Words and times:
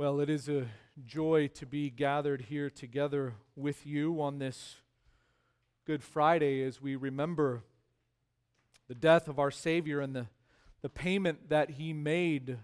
Well, 0.00 0.20
it 0.20 0.30
is 0.30 0.48
a 0.48 0.64
joy 1.04 1.48
to 1.48 1.66
be 1.66 1.90
gathered 1.90 2.46
here 2.48 2.70
together 2.70 3.34
with 3.54 3.84
you 3.86 4.22
on 4.22 4.38
this 4.38 4.76
Good 5.84 6.02
Friday 6.02 6.62
as 6.62 6.80
we 6.80 6.96
remember 6.96 7.64
the 8.88 8.94
death 8.94 9.28
of 9.28 9.38
our 9.38 9.50
Savior 9.50 10.00
and 10.00 10.16
the, 10.16 10.28
the 10.80 10.88
payment 10.88 11.50
that 11.50 11.72
He 11.72 11.92
made 11.92 12.56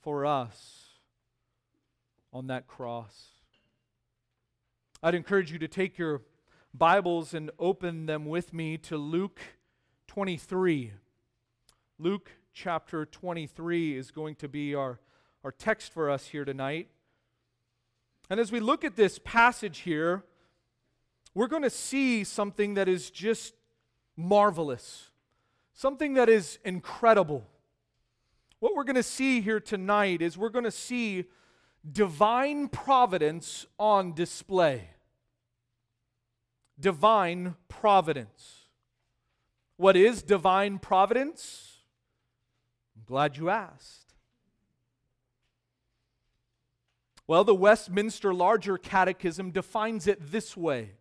for 0.00 0.24
us 0.24 0.84
on 2.32 2.46
that 2.46 2.66
cross. 2.66 3.26
I'd 5.02 5.14
encourage 5.14 5.52
you 5.52 5.58
to 5.58 5.68
take 5.68 5.98
your 5.98 6.22
Bibles 6.72 7.34
and 7.34 7.50
open 7.58 8.06
them 8.06 8.24
with 8.24 8.54
me 8.54 8.78
to 8.78 8.96
Luke 8.96 9.40
23. 10.06 10.94
Luke 11.98 12.30
chapter 12.54 13.04
23 13.04 13.98
is 13.98 14.10
going 14.10 14.34
to 14.36 14.48
be 14.48 14.74
our 14.74 14.98
our 15.42 15.52
text 15.52 15.92
for 15.92 16.10
us 16.10 16.26
here 16.26 16.44
tonight. 16.44 16.88
And 18.28 18.38
as 18.38 18.52
we 18.52 18.60
look 18.60 18.84
at 18.84 18.96
this 18.96 19.18
passage 19.24 19.78
here, 19.78 20.24
we're 21.34 21.48
going 21.48 21.62
to 21.62 21.70
see 21.70 22.24
something 22.24 22.74
that 22.74 22.88
is 22.88 23.10
just 23.10 23.54
marvelous, 24.16 25.10
something 25.74 26.14
that 26.14 26.28
is 26.28 26.58
incredible. 26.64 27.46
What 28.58 28.74
we're 28.76 28.84
going 28.84 28.96
to 28.96 29.02
see 29.02 29.40
here 29.40 29.60
tonight 29.60 30.20
is 30.20 30.36
we're 30.36 30.50
going 30.50 30.64
to 30.64 30.70
see 30.70 31.24
divine 31.90 32.68
providence 32.68 33.66
on 33.78 34.12
display. 34.12 34.90
Divine 36.78 37.56
providence. 37.68 38.66
What 39.76 39.96
is 39.96 40.22
divine 40.22 40.78
providence? 40.78 41.78
I'm 42.96 43.04
glad 43.06 43.38
you 43.38 43.48
asked. 43.48 44.09
Well, 47.30 47.44
the 47.44 47.54
Westminster 47.54 48.34
Larger 48.34 48.76
Catechism 48.76 49.52
defines 49.52 50.08
it 50.08 50.32
this 50.32 50.56
way 50.56 50.94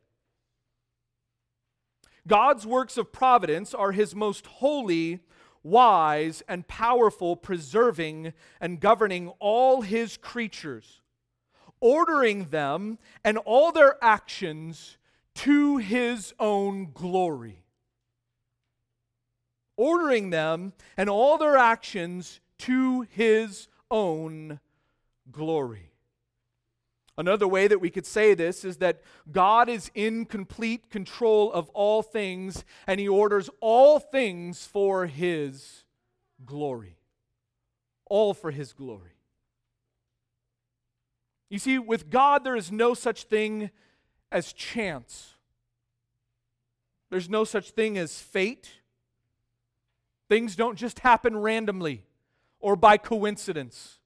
God's 2.28 2.67
works 2.67 3.00
of 3.00 3.12
providence 3.12 3.73
are 3.73 3.94
his 3.94 4.14
most 4.14 4.45
holy, 4.45 5.22
wise, 5.64 6.44
and 6.48 6.67
powerful, 6.67 7.36
preserving 7.36 8.34
and 8.62 8.80
governing 8.80 9.30
all 9.39 9.81
his 9.81 10.17
creatures, 10.17 11.02
ordering 11.80 12.50
them 12.50 13.00
and 13.23 13.39
all 13.39 13.72
their 13.72 13.98
actions 14.00 15.00
to 15.34 15.78
his 15.78 16.36
own 16.39 16.92
glory. 16.94 17.64
Ordering 19.78 20.30
them 20.30 20.73
and 20.95 21.09
all 21.09 21.39
their 21.39 21.58
actions 21.58 22.39
to 22.59 23.08
his 23.09 23.67
own 23.89 24.59
glory. 25.32 25.89
Another 27.20 27.50
way 27.50 27.67
that 27.67 27.81
we 27.81 27.89
could 27.89 28.06
say 28.06 28.34
this 28.34 28.64
is 28.64 28.78
that 28.78 29.02
God 29.30 29.67
is 29.67 29.92
in 29.94 30.23
complete 30.23 30.89
control 30.89 31.52
of 31.52 31.67
all 31.72 32.02
things 32.02 32.64
and 32.88 32.98
he 32.98 33.09
orders 33.09 33.50
all 33.59 34.00
things 34.00 34.66
for 34.66 35.06
his 35.06 35.84
glory. 36.45 36.95
All 38.06 38.34
for 38.34 38.52
his 38.52 38.72
glory. 38.72 39.17
You 41.50 41.59
see, 41.59 41.78
with 41.78 42.09
God, 42.09 42.45
there 42.45 42.56
is 42.56 42.72
no 42.72 42.94
such 42.94 43.23
thing 43.23 43.70
as 44.31 44.54
chance, 44.54 45.33
there's 47.09 47.30
no 47.30 47.44
such 47.44 47.72
thing 47.72 47.98
as 47.98 48.17
fate. 48.17 48.70
Things 50.30 50.56
don't 50.56 50.78
just 50.78 51.00
happen 51.00 51.36
randomly 51.36 52.06
or 52.61 52.78
by 52.78 52.98
coincidence 52.98 54.00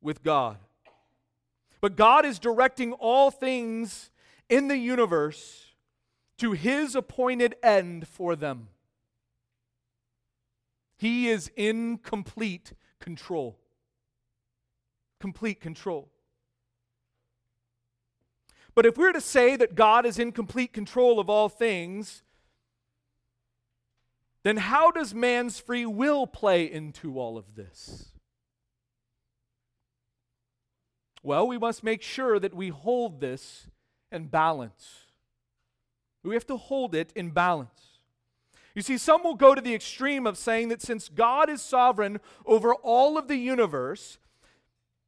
with 0.00 0.22
God. 0.22 0.56
But 1.80 1.96
God 1.96 2.24
is 2.24 2.38
directing 2.38 2.92
all 2.92 3.30
things 3.30 4.10
in 4.48 4.68
the 4.68 4.78
universe 4.78 5.66
to 6.38 6.52
his 6.52 6.94
appointed 6.94 7.56
end 7.62 8.08
for 8.08 8.34
them. 8.34 8.68
He 10.96 11.28
is 11.28 11.50
in 11.56 11.98
complete 11.98 12.72
control. 13.00 13.58
Complete 15.20 15.60
control. 15.60 16.10
But 18.74 18.86
if 18.86 18.96
we're 18.96 19.12
to 19.12 19.20
say 19.20 19.56
that 19.56 19.74
God 19.74 20.06
is 20.06 20.18
in 20.18 20.32
complete 20.32 20.72
control 20.72 21.18
of 21.18 21.28
all 21.28 21.48
things, 21.48 22.22
then 24.44 24.56
how 24.56 24.90
does 24.90 25.14
man's 25.14 25.58
free 25.58 25.84
will 25.84 26.26
play 26.26 26.64
into 26.64 27.18
all 27.18 27.36
of 27.36 27.54
this? 27.54 28.17
Well, 31.22 31.46
we 31.46 31.58
must 31.58 31.82
make 31.82 32.02
sure 32.02 32.38
that 32.38 32.54
we 32.54 32.68
hold 32.68 33.20
this 33.20 33.66
in 34.12 34.26
balance. 34.26 35.06
We 36.22 36.34
have 36.34 36.46
to 36.46 36.56
hold 36.56 36.94
it 36.94 37.12
in 37.14 37.30
balance. 37.30 38.00
You 38.74 38.82
see, 38.82 38.98
some 38.98 39.24
will 39.24 39.34
go 39.34 39.54
to 39.54 39.60
the 39.60 39.74
extreme 39.74 40.26
of 40.26 40.36
saying 40.36 40.68
that 40.68 40.82
since 40.82 41.08
God 41.08 41.48
is 41.50 41.62
sovereign 41.62 42.20
over 42.46 42.74
all 42.74 43.18
of 43.18 43.26
the 43.26 43.36
universe, 43.36 44.18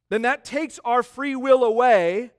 then 0.09 0.23
that 0.23 0.43
takes 0.43 0.79
our 0.83 1.03
free 1.03 1.35
will 1.35 1.63
away, 1.63 2.31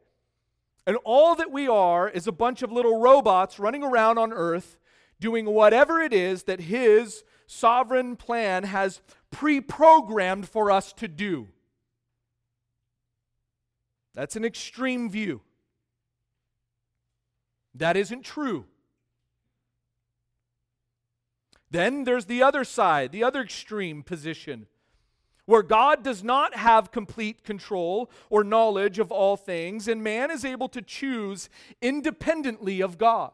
and 0.86 0.98
all 1.04 1.34
that 1.36 1.50
we 1.50 1.68
are 1.68 2.08
is 2.08 2.26
a 2.26 2.32
bunch 2.32 2.62
of 2.62 2.70
little 2.70 3.00
robots 3.00 3.58
running 3.58 3.82
around 3.82 4.18
on 4.18 4.32
earth 4.32 4.78
doing 5.20 5.46
whatever 5.46 6.00
it 6.00 6.12
is 6.12 6.42
that 6.42 6.60
His 6.60 7.24
sovereign 7.46 8.16
plan 8.16 8.64
has 8.64 9.00
pre 9.30 9.60
programmed 9.60 10.48
for 10.48 10.70
us 10.70 10.92
to 10.94 11.08
do. 11.08 11.48
That's 14.14 14.36
an 14.36 14.44
extreme 14.44 15.08
view. 15.10 15.40
That 17.74 17.96
isn't 17.96 18.22
true. 18.22 18.66
Then 21.70 22.04
there's 22.04 22.26
the 22.26 22.42
other 22.42 22.64
side, 22.64 23.12
the 23.12 23.24
other 23.24 23.40
extreme 23.40 24.02
position, 24.02 24.66
where 25.46 25.62
God 25.62 26.04
does 26.04 26.22
not 26.22 26.54
have 26.54 26.92
complete 26.92 27.44
control 27.44 28.10
or 28.28 28.44
knowledge 28.44 28.98
of 28.98 29.10
all 29.10 29.38
things, 29.38 29.88
and 29.88 30.04
man 30.04 30.30
is 30.30 30.44
able 30.44 30.68
to 30.68 30.82
choose 30.82 31.48
independently 31.80 32.82
of 32.82 32.98
God. 32.98 33.32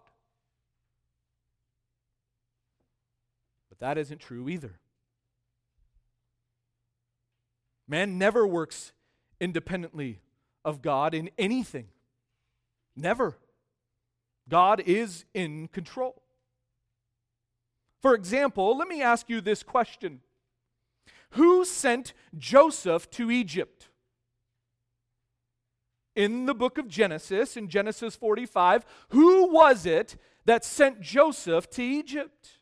But 3.68 3.80
that 3.80 3.98
isn't 3.98 4.20
true 4.20 4.48
either. 4.48 4.78
Man 7.88 8.18
never 8.18 8.46
works 8.46 8.92
independently 9.40 10.20
of 10.68 10.82
God 10.82 11.14
in 11.14 11.30
anything. 11.38 11.86
Never. 12.94 13.38
God 14.48 14.82
is 14.84 15.24
in 15.32 15.68
control. 15.68 16.22
For 18.02 18.14
example, 18.14 18.76
let 18.76 18.86
me 18.86 19.02
ask 19.02 19.30
you 19.30 19.40
this 19.40 19.62
question 19.62 20.20
Who 21.30 21.64
sent 21.64 22.12
Joseph 22.36 23.10
to 23.12 23.30
Egypt? 23.30 23.88
In 26.14 26.46
the 26.46 26.54
book 26.54 26.76
of 26.76 26.88
Genesis, 26.88 27.56
in 27.56 27.68
Genesis 27.68 28.14
45, 28.14 28.84
who 29.10 29.50
was 29.52 29.86
it 29.86 30.16
that 30.44 30.64
sent 30.64 31.00
Joseph 31.00 31.70
to 31.70 31.82
Egypt? 31.82 32.58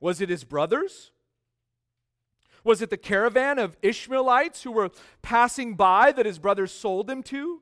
Was 0.00 0.20
it 0.20 0.28
his 0.28 0.44
brothers? 0.44 1.10
Was 2.64 2.80
it 2.80 2.88
the 2.88 2.96
caravan 2.96 3.58
of 3.58 3.76
Ishmaelites 3.82 4.62
who 4.62 4.72
were 4.72 4.90
passing 5.20 5.74
by 5.74 6.10
that 6.12 6.26
his 6.26 6.38
brothers 6.38 6.72
sold 6.72 7.10
him 7.10 7.22
to? 7.24 7.60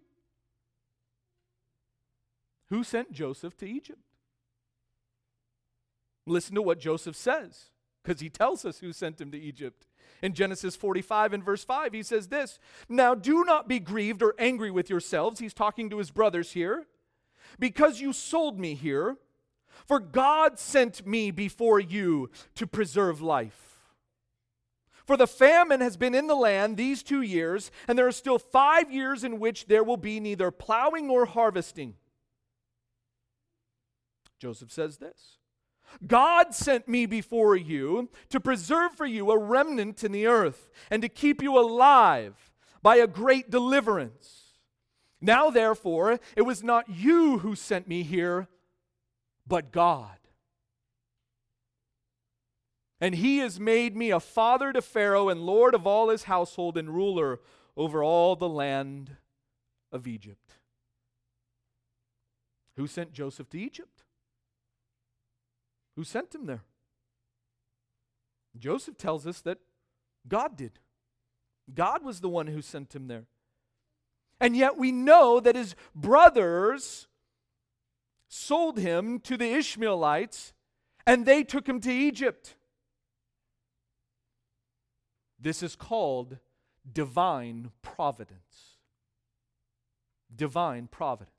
Who 2.71 2.85
sent 2.85 3.13
Joseph 3.13 3.57
to 3.59 3.69
Egypt? 3.69 3.99
Listen 6.25 6.55
to 6.55 6.63
what 6.63 6.79
Joseph 6.79 7.17
says, 7.17 7.71
because 8.03 8.21
he 8.21 8.31
tells 8.31 8.65
us 8.65 8.79
who 8.79 8.93
sent 8.93 9.21
him 9.21 9.33
to 9.33 9.39
Egypt. 9.39 9.87
In 10.23 10.35
Genesis 10.35 10.77
45 10.77 11.33
and 11.33 11.45
verse 11.45 11.65
5, 11.65 11.93
he 11.93 12.03
says 12.05 12.29
this 12.29 12.61
Now 12.89 13.15
do 13.15 13.45
not 13.45 13.67
be 13.67 13.81
grieved 13.81 14.23
or 14.23 14.35
angry 14.39 14.71
with 14.71 14.89
yourselves. 14.89 15.41
He's 15.41 15.53
talking 15.53 15.91
to 15.91 15.99
his 15.99 16.13
brothers 16.13 16.53
here. 16.53 16.87
Because 17.59 18.01
you 18.01 18.13
sold 18.13 18.59
me 18.59 18.75
here, 18.75 19.17
for 19.85 19.99
God 19.99 20.59
sent 20.59 21.07
me 21.07 21.31
before 21.31 21.81
you 21.81 22.31
to 22.55 22.67
preserve 22.67 23.21
life. 23.21 23.72
For 25.07 25.17
the 25.17 25.27
famine 25.27 25.81
has 25.81 25.97
been 25.97 26.15
in 26.15 26.27
the 26.27 26.35
land 26.35 26.77
these 26.77 27.03
two 27.03 27.23
years, 27.23 27.71
and 27.89 27.99
there 27.99 28.07
are 28.07 28.13
still 28.13 28.39
five 28.39 28.91
years 28.93 29.25
in 29.25 29.41
which 29.41 29.67
there 29.67 29.85
will 29.85 29.97
be 29.97 30.21
neither 30.21 30.51
plowing 30.51 31.09
nor 31.09 31.27
harvesting. 31.27 31.95
Joseph 34.39 34.73
says 34.73 34.99
this 34.99 35.39
God 36.07 36.55
sent 36.55 36.89
me 36.89 37.07
before 37.07 37.57
you 37.57 38.09
to 38.31 38.41
preserve 38.41 38.95
for 38.95 39.07
you 39.07 39.31
a 39.31 39.39
remnant 39.39 40.03
in 40.05 40.13
the 40.13 40.27
earth 40.27 40.71
and 40.91 41.03
to 41.03 41.09
keep 41.09 41.43
you 41.43 41.59
alive 41.59 42.53
by 42.83 42.97
a 42.97 43.07
great 43.07 43.51
deliverance. 43.51 44.43
Now, 45.21 45.51
therefore, 45.51 46.19
it 46.37 46.43
was 46.43 46.65
not 46.65 46.89
you 46.89 47.39
who 47.39 47.55
sent 47.55 47.87
me 47.87 48.03
here, 48.03 48.49
but 49.47 49.71
God. 49.71 50.17
And 53.03 53.17
he 53.17 53.39
has 53.39 53.59
made 53.59 53.97
me 53.97 54.13
a 54.13 54.21
father 54.21 54.73
to 54.73 54.81
Pharaoh 54.81 55.29
and 55.29 55.41
lord 55.43 55.75
of 55.75 55.89
all 55.89 56.09
his 56.09 56.23
household 56.23 56.79
and 56.79 56.89
ruler 56.89 57.41
over 57.77 58.01
all 58.05 58.37
the 58.37 58.49
land 58.49 59.17
of 59.91 60.07
Egypt. 60.07 60.53
Who 62.77 62.87
sent 62.87 63.13
Joseph 63.13 63.51
to 63.51 63.59
Egypt? 63.59 64.05
Who 65.97 66.05
sent 66.05 66.33
him 66.33 66.47
there? 66.47 66.63
Joseph 68.57 68.97
tells 68.99 69.27
us 69.27 69.41
that 69.41 69.59
God 70.29 70.57
did. 70.57 70.79
God 71.75 72.05
was 72.05 72.21
the 72.21 72.29
one 72.29 72.47
who 72.47 72.63
sent 72.63 72.95
him 72.95 73.09
there. 73.09 73.25
And 74.39 74.57
yet 74.57 74.79
we 74.79 74.93
know 74.93 75.41
that 75.41 75.57
his 75.57 75.75
brothers 75.93 77.09
sold 78.29 78.79
him 78.79 79.19
to 79.21 79.37
the 79.37 79.55
Ishmaelites 79.55 80.53
and 81.05 81.27
they 81.27 81.43
took 81.43 81.69
him 81.69 81.81
to 81.81 81.93
Egypt. 81.93 82.55
This 85.43 85.63
is 85.63 85.75
called 85.75 86.39
divine 86.91 87.73
providence. 87.83 88.79
Divine 90.35 90.87
providence. 90.87 91.33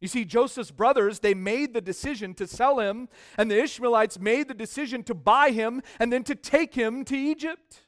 You 0.00 0.08
see, 0.08 0.26
Joseph's 0.26 0.70
brothers, 0.70 1.20
they 1.20 1.32
made 1.32 1.72
the 1.72 1.80
decision 1.80 2.34
to 2.34 2.46
sell 2.46 2.78
him, 2.78 3.08
and 3.38 3.50
the 3.50 3.62
Ishmaelites 3.62 4.20
made 4.20 4.48
the 4.48 4.54
decision 4.54 5.02
to 5.04 5.14
buy 5.14 5.50
him 5.50 5.82
and 5.98 6.12
then 6.12 6.22
to 6.24 6.34
take 6.34 6.74
him 6.74 7.04
to 7.06 7.16
Egypt. 7.16 7.86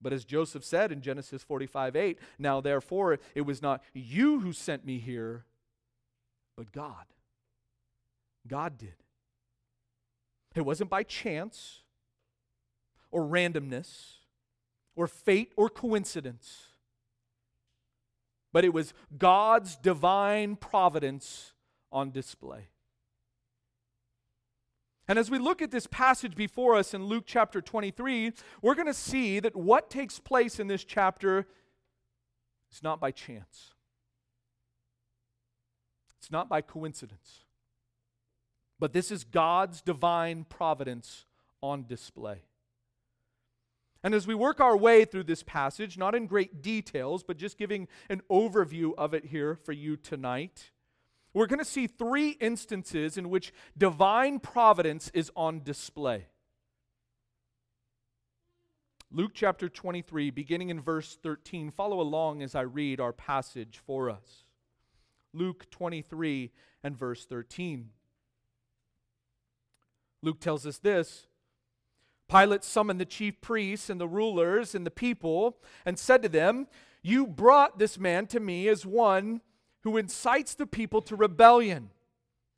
But 0.00 0.14
as 0.14 0.24
Joseph 0.24 0.64
said 0.64 0.90
in 0.90 1.02
Genesis 1.02 1.42
45 1.42 1.94
8, 1.94 2.18
now 2.38 2.62
therefore 2.62 3.18
it 3.34 3.42
was 3.42 3.60
not 3.60 3.82
you 3.92 4.40
who 4.40 4.54
sent 4.54 4.86
me 4.86 4.98
here, 4.98 5.44
but 6.56 6.72
God. 6.72 7.04
God 8.46 8.78
did. 8.78 8.94
It 10.54 10.62
wasn't 10.62 10.90
by 10.90 11.02
chance 11.02 11.82
or 13.10 13.22
randomness 13.22 14.14
or 14.96 15.06
fate 15.06 15.52
or 15.56 15.68
coincidence, 15.68 16.68
but 18.52 18.64
it 18.64 18.72
was 18.72 18.92
God's 19.16 19.76
divine 19.76 20.56
providence 20.56 21.52
on 21.92 22.10
display. 22.10 22.68
And 25.06 25.18
as 25.18 25.30
we 25.30 25.38
look 25.38 25.62
at 25.62 25.70
this 25.70 25.86
passage 25.86 26.34
before 26.34 26.76
us 26.76 26.92
in 26.92 27.04
Luke 27.04 27.24
chapter 27.26 27.62
23, 27.62 28.32
we're 28.60 28.74
going 28.74 28.86
to 28.86 28.94
see 28.94 29.40
that 29.40 29.56
what 29.56 29.88
takes 29.88 30.18
place 30.18 30.60
in 30.60 30.66
this 30.66 30.84
chapter 30.84 31.46
is 32.70 32.82
not 32.82 33.00
by 33.00 33.10
chance. 33.10 33.72
It's 36.18 36.30
not 36.30 36.48
by 36.48 36.60
coincidence. 36.60 37.44
But 38.78 38.92
this 38.92 39.10
is 39.10 39.24
God's 39.24 39.82
divine 39.82 40.44
providence 40.44 41.26
on 41.62 41.86
display. 41.86 42.42
And 44.02 44.14
as 44.14 44.26
we 44.26 44.34
work 44.34 44.60
our 44.60 44.76
way 44.76 45.04
through 45.04 45.24
this 45.24 45.42
passage, 45.42 45.98
not 45.98 46.14
in 46.14 46.26
great 46.26 46.62
details, 46.62 47.24
but 47.24 47.36
just 47.36 47.58
giving 47.58 47.88
an 48.08 48.22
overview 48.30 48.92
of 48.96 49.12
it 49.12 49.26
here 49.26 49.56
for 49.56 49.72
you 49.72 49.96
tonight, 49.96 50.70
we're 51.34 51.46
going 51.46 51.58
to 51.58 51.64
see 51.64 51.86
three 51.86 52.30
instances 52.30 53.18
in 53.18 53.28
which 53.28 53.52
divine 53.76 54.38
providence 54.38 55.10
is 55.14 55.32
on 55.34 55.62
display. 55.62 56.26
Luke 59.10 59.32
chapter 59.34 59.68
23, 59.68 60.30
beginning 60.30 60.68
in 60.68 60.80
verse 60.80 61.18
13. 61.22 61.70
Follow 61.70 62.00
along 62.00 62.42
as 62.42 62.54
I 62.54 62.60
read 62.60 63.00
our 63.00 63.12
passage 63.12 63.80
for 63.84 64.10
us. 64.10 64.44
Luke 65.32 65.70
23 65.70 66.52
and 66.84 66.96
verse 66.96 67.24
13. 67.24 67.90
Luke 70.22 70.40
tells 70.40 70.66
us 70.66 70.78
this 70.78 71.26
Pilate 72.28 72.62
summoned 72.62 73.00
the 73.00 73.06
chief 73.06 73.40
priests 73.40 73.88
and 73.88 74.00
the 74.00 74.08
rulers 74.08 74.74
and 74.74 74.86
the 74.86 74.90
people 74.90 75.56
and 75.86 75.98
said 75.98 76.22
to 76.22 76.28
them, 76.28 76.66
You 77.02 77.26
brought 77.26 77.78
this 77.78 77.98
man 77.98 78.26
to 78.28 78.40
me 78.40 78.68
as 78.68 78.84
one 78.84 79.40
who 79.82 79.96
incites 79.96 80.54
the 80.54 80.66
people 80.66 81.00
to 81.02 81.16
rebellion. 81.16 81.90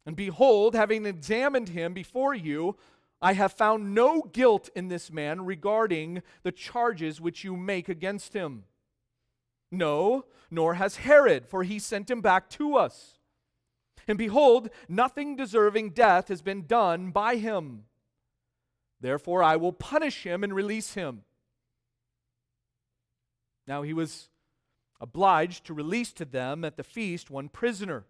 And 0.04 0.16
behold, 0.16 0.74
having 0.74 1.06
examined 1.06 1.68
him 1.68 1.94
before 1.94 2.34
you, 2.34 2.76
I 3.22 3.34
have 3.34 3.52
found 3.52 3.94
no 3.94 4.22
guilt 4.22 4.70
in 4.74 4.88
this 4.88 5.12
man 5.12 5.44
regarding 5.44 6.22
the 6.42 6.52
charges 6.52 7.20
which 7.20 7.44
you 7.44 7.56
make 7.56 7.88
against 7.88 8.32
him. 8.32 8.64
No, 9.70 10.24
nor 10.50 10.74
has 10.74 10.96
Herod, 10.96 11.46
for 11.46 11.62
he 11.62 11.78
sent 11.78 12.10
him 12.10 12.22
back 12.22 12.48
to 12.50 12.76
us. 12.76 13.19
And 14.10 14.18
behold, 14.18 14.70
nothing 14.88 15.36
deserving 15.36 15.90
death 15.90 16.26
has 16.28 16.42
been 16.42 16.66
done 16.66 17.12
by 17.12 17.36
him. 17.36 17.84
Therefore, 19.00 19.40
I 19.40 19.54
will 19.54 19.72
punish 19.72 20.24
him 20.24 20.42
and 20.42 20.52
release 20.52 20.94
him. 20.94 21.22
Now 23.68 23.82
he 23.82 23.92
was 23.92 24.28
obliged 25.00 25.64
to 25.66 25.74
release 25.74 26.12
to 26.14 26.24
them 26.24 26.64
at 26.64 26.76
the 26.76 26.82
feast 26.82 27.30
one 27.30 27.48
prisoner. 27.48 28.04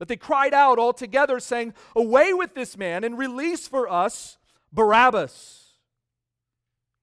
But 0.00 0.08
they 0.08 0.16
cried 0.16 0.52
out 0.52 0.80
all 0.80 0.92
together, 0.92 1.38
saying, 1.38 1.72
Away 1.94 2.34
with 2.34 2.54
this 2.54 2.76
man 2.76 3.04
and 3.04 3.16
release 3.16 3.68
for 3.68 3.88
us 3.88 4.36
Barabbas. 4.72 5.74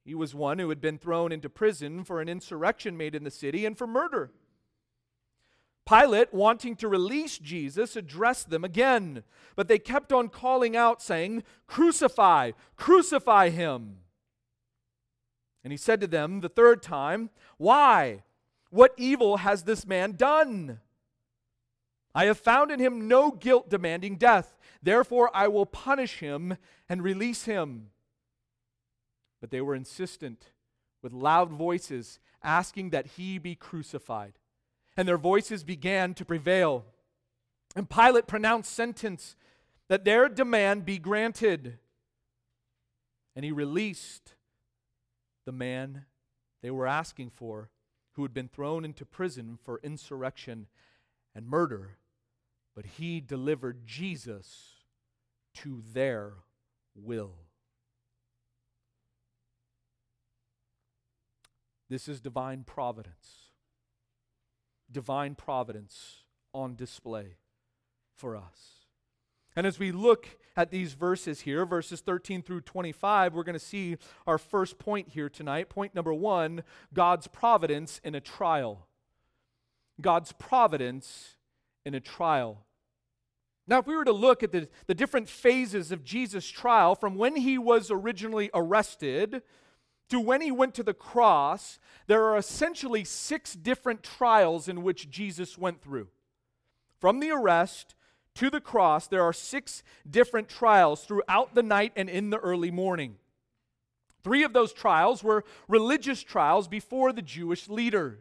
He 0.04 0.13
was 0.13 0.36
one 0.36 0.59
who 0.59 0.68
had 0.68 0.81
been 0.81 0.98
thrown 0.98 1.31
into 1.31 1.50
prison 1.50 2.04
for 2.04 2.19
an 2.19 2.27
insurrection 2.27 2.98
made 2.98 3.16
in 3.16 3.24
the 3.24 3.31
city 3.31 3.66
and 3.66 3.77
for 3.77 3.88
murder. 3.88 4.31
Pilate, 5.88 6.33
wanting 6.33 6.75
to 6.77 6.88
release 6.88 7.38
Jesus, 7.38 7.95
addressed 7.95 8.50
them 8.50 8.63
again, 8.63 9.24
but 9.56 9.68
they 9.68 9.80
kept 9.80 10.13
on 10.13 10.30
calling 10.30 10.77
out, 10.77 11.01
saying, 11.01 11.44
Crucify, 11.68 12.51
crucify 12.77 13.50
him. 13.50 13.97
And 15.63 15.71
he 15.71 15.77
said 15.77 16.00
to 16.01 16.07
them 16.07 16.39
the 16.39 16.50
third 16.50 16.81
time, 16.81 17.30
Why? 17.57 18.24
What 18.69 18.94
evil 18.97 19.38
has 19.38 19.63
this 19.63 19.85
man 19.85 20.13
done? 20.13 20.80
I 22.15 22.25
have 22.25 22.39
found 22.39 22.71
in 22.71 22.80
him 22.80 23.07
no 23.07 23.31
guilt 23.31 23.69
demanding 23.69 24.18
death. 24.18 24.57
Therefore, 24.81 25.30
I 25.33 25.47
will 25.47 25.65
punish 25.65 26.19
him 26.19 26.57
and 26.88 27.03
release 27.03 27.45
him. 27.45 27.89
But 29.41 29.51
they 29.51 29.62
were 29.62 29.75
insistent 29.75 30.51
with 31.01 31.12
loud 31.12 31.51
voices, 31.51 32.19
asking 32.41 32.91
that 32.91 33.07
he 33.18 33.38
be 33.38 33.56
crucified. 33.56 34.33
And 34.95 35.07
their 35.07 35.18
voices 35.18 35.63
began 35.63 36.13
to 36.16 36.25
prevail. 36.25 36.86
And 37.75 37.90
Pilate 37.90 38.28
pronounced 38.28 38.72
sentence 38.72 39.36
that 39.90 40.06
their 40.06 40.30
demand 40.30 40.86
be 40.86 40.98
granted. 41.00 41.80
And 43.36 43.44
he 43.44 43.51
released 43.51 44.36
the 45.45 45.51
man 45.51 46.06
they 46.62 46.72
were 46.72 46.88
asking 46.88 47.31
for 47.31 47.69
who 48.14 48.21
had 48.21 48.33
been 48.33 48.47
thrown 48.47 48.85
into 48.85 49.06
prison 49.06 49.57
for 49.62 49.80
insurrection 49.83 50.68
and 51.35 51.47
murder, 51.47 51.97
but 52.76 52.85
he 52.85 53.19
delivered 53.19 53.85
Jesus 53.85 54.76
to 55.56 55.83
their 55.94 56.33
will. 56.95 57.33
This 61.90 62.07
is 62.07 62.21
divine 62.21 62.64
providence. 62.64 63.43
Divine 64.94 65.35
providence 65.35 66.23
on 66.54 66.76
display 66.76 67.35
for 68.16 68.35
us. 68.35 68.85
And 69.56 69.68
as 69.68 69.80
we 69.80 69.92
look 69.92 70.28
at 70.56 70.71
these 70.71 70.94
verses 70.94 71.42
here, 71.42 71.66
verses 71.66 72.02
13 72.02 72.42
through 72.42 72.62
25, 72.62 73.33
we're 73.33 73.44
going 73.44 73.54
to 73.54 73.59
see 73.59 73.97
our 74.26 74.38
first 74.38 74.80
point 74.80 75.09
here 75.09 75.30
tonight. 75.30 75.69
Point 75.69 75.94
number 75.94 76.14
one 76.14 76.64
God's 76.94 77.28
providence 77.28 78.00
in 78.04 78.16
a 78.16 78.21
trial. 78.21 78.88
God's 80.02 80.31
providence 80.33 81.35
in 81.85 81.94
a 81.94 82.00
trial. 82.00 82.66
Now, 83.68 83.80
if 83.80 83.88
we 83.88 83.95
were 83.95 84.06
to 84.06 84.12
look 84.12 84.44
at 84.44 84.52
the, 84.52 84.68
the 84.88 84.95
different 84.95 85.30
phases 85.30 85.92
of 85.92 86.04
Jesus' 86.04 86.47
trial, 86.47 86.95
from 86.95 87.16
when 87.16 87.35
he 87.38 87.57
was 87.57 87.90
originally 87.90 88.50
arrested 88.54 89.42
to 90.10 90.19
when 90.19 90.42
he 90.42 90.52
went 90.52 90.74
to 90.76 90.83
the 90.83 90.94
cross, 90.94 91.80
there 92.07 92.26
are 92.26 92.38
essentially 92.38 93.04
six 93.04 93.54
different 93.54 94.04
trials 94.04 94.68
in 94.68 94.83
which 94.83 95.10
Jesus 95.10 95.57
went 95.57 95.81
through. 95.81 96.07
From 97.00 97.19
the 97.19 97.31
arrest 97.31 97.95
to 98.36 98.50
the 98.50 98.62
cross, 98.62 99.07
there 99.07 99.24
are 99.24 99.33
six 99.33 99.83
different 100.10 100.50
trials 100.50 101.04
throughout 101.04 101.56
the 101.56 101.64
night 101.64 101.94
and 101.95 102.10
in 102.10 102.30
the 102.30 102.40
early 102.40 102.72
morning. 102.72 103.16
Three 104.24 104.44
of 104.44 104.54
those 104.54 104.74
trials 104.74 105.24
were 105.24 105.44
religious 105.68 106.24
trials 106.24 106.68
before 106.68 107.12
the 107.12 107.22
Jewish 107.22 107.68
leaders. 107.68 108.19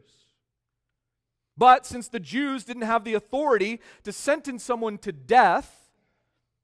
But 1.57 1.87
since 1.87 2.09
the 2.09 2.21
Jews 2.21 2.65
didn't 2.65 2.83
have 2.83 3.05
the 3.05 3.15
authority 3.15 3.81
to 4.05 4.12
sentence 4.12 4.65
someone 4.65 4.99
to 4.99 5.12
death, 5.12 5.91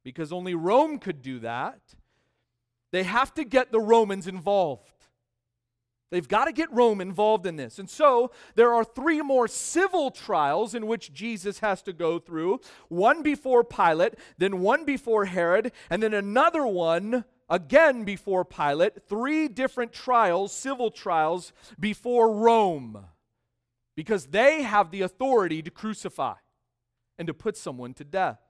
because 0.03 0.33
only 0.33 0.55
Rome 0.55 0.99
could 0.99 1.23
do 1.23 1.39
that, 1.41 1.81
they 2.91 3.03
have 3.03 3.35
to 3.35 3.45
get 3.45 3.71
the 3.71 3.81
Romans 3.81 4.27
involved. 4.27 4.98
They've 6.11 6.27
got 6.27 6.47
to 6.47 6.53
get 6.53 6.73
Rome 6.73 7.01
involved 7.01 7.45
in 7.45 7.57
this. 7.57 7.79
And 7.79 7.89
so 7.89 8.31
there 8.55 8.73
are 8.73 8.85
three 8.85 9.21
more 9.21 9.47
civil 9.47 10.11
trials 10.11 10.75
in 10.75 10.87
which 10.87 11.13
Jesus 11.13 11.59
has 11.59 11.83
to 11.83 11.93
go 11.93 12.19
through 12.19 12.61
one 12.89 13.23
before 13.23 13.63
Pilate, 13.63 14.15
then 14.39 14.61
one 14.61 14.85
before 14.85 15.27
Herod, 15.27 15.73
and 15.91 16.03
then 16.03 16.15
another 16.15 16.67
one 16.67 17.25
again 17.51 18.05
before 18.05 18.45
Pilate, 18.45 19.03
three 19.07 19.49
different 19.49 19.93
trials, 19.93 20.53
civil 20.53 20.91
trials, 20.91 21.53
before 21.79 22.33
Rome, 22.33 23.07
because 23.95 24.27
they 24.27 24.63
have 24.63 24.91
the 24.91 25.03
authority 25.03 25.63
to 25.63 25.71
crucify 25.71 26.35
and 27.19 27.27
to 27.27 27.35
put 27.35 27.57
someone 27.57 27.93
to 27.95 28.05
death. 28.05 28.41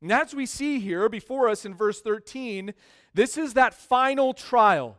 And 0.00 0.12
as 0.12 0.34
we 0.34 0.46
see 0.46 0.80
here 0.80 1.08
before 1.08 1.48
us 1.48 1.64
in 1.64 1.74
verse 1.74 2.00
13, 2.00 2.74
this 3.14 3.38
is 3.38 3.54
that 3.54 3.72
final 3.72 4.34
trial. 4.34 4.98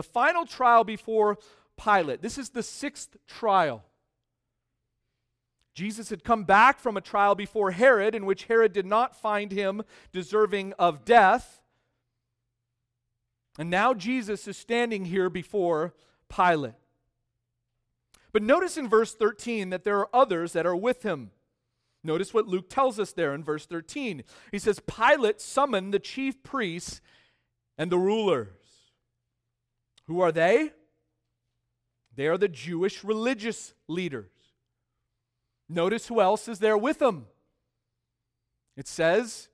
The 0.00 0.04
final 0.04 0.46
trial 0.46 0.82
before 0.82 1.36
Pilate. 1.76 2.22
This 2.22 2.38
is 2.38 2.48
the 2.48 2.62
sixth 2.62 3.18
trial. 3.28 3.84
Jesus 5.74 6.08
had 6.08 6.24
come 6.24 6.44
back 6.44 6.80
from 6.80 6.96
a 6.96 7.02
trial 7.02 7.34
before 7.34 7.72
Herod, 7.72 8.14
in 8.14 8.24
which 8.24 8.44
Herod 8.44 8.72
did 8.72 8.86
not 8.86 9.14
find 9.14 9.52
him 9.52 9.82
deserving 10.10 10.72
of 10.78 11.04
death. 11.04 11.60
And 13.58 13.68
now 13.68 13.92
Jesus 13.92 14.48
is 14.48 14.56
standing 14.56 15.04
here 15.04 15.28
before 15.28 15.92
Pilate. 16.34 16.72
But 18.32 18.42
notice 18.42 18.78
in 18.78 18.88
verse 18.88 19.14
13 19.14 19.68
that 19.68 19.84
there 19.84 19.98
are 19.98 20.08
others 20.14 20.54
that 20.54 20.64
are 20.64 20.74
with 20.74 21.02
him. 21.02 21.30
Notice 22.02 22.32
what 22.32 22.48
Luke 22.48 22.70
tells 22.70 22.98
us 22.98 23.12
there 23.12 23.34
in 23.34 23.44
verse 23.44 23.66
13. 23.66 24.24
He 24.50 24.58
says, 24.58 24.80
Pilate 24.80 25.42
summoned 25.42 25.92
the 25.92 25.98
chief 25.98 26.42
priests 26.42 27.02
and 27.76 27.92
the 27.92 27.98
rulers. 27.98 28.48
Who 30.10 30.22
are 30.22 30.32
they? 30.32 30.72
They 32.16 32.26
are 32.26 32.36
the 32.36 32.48
Jewish 32.48 33.04
religious 33.04 33.74
leaders. 33.86 34.32
Notice 35.68 36.08
who 36.08 36.20
else 36.20 36.48
is 36.48 36.58
there 36.58 36.76
with 36.76 36.98
them. 36.98 37.26
It 38.76 38.88
says, 38.88 39.50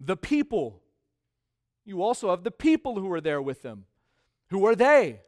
the 0.00 0.16
people. 0.16 0.80
You 1.84 2.02
also 2.02 2.30
have 2.30 2.42
the 2.42 2.50
people 2.50 2.98
who 2.98 3.12
are 3.12 3.20
there 3.20 3.42
with 3.42 3.60
them. 3.60 3.84
Who 4.48 4.64
are 4.64 4.74
they? 4.74 5.20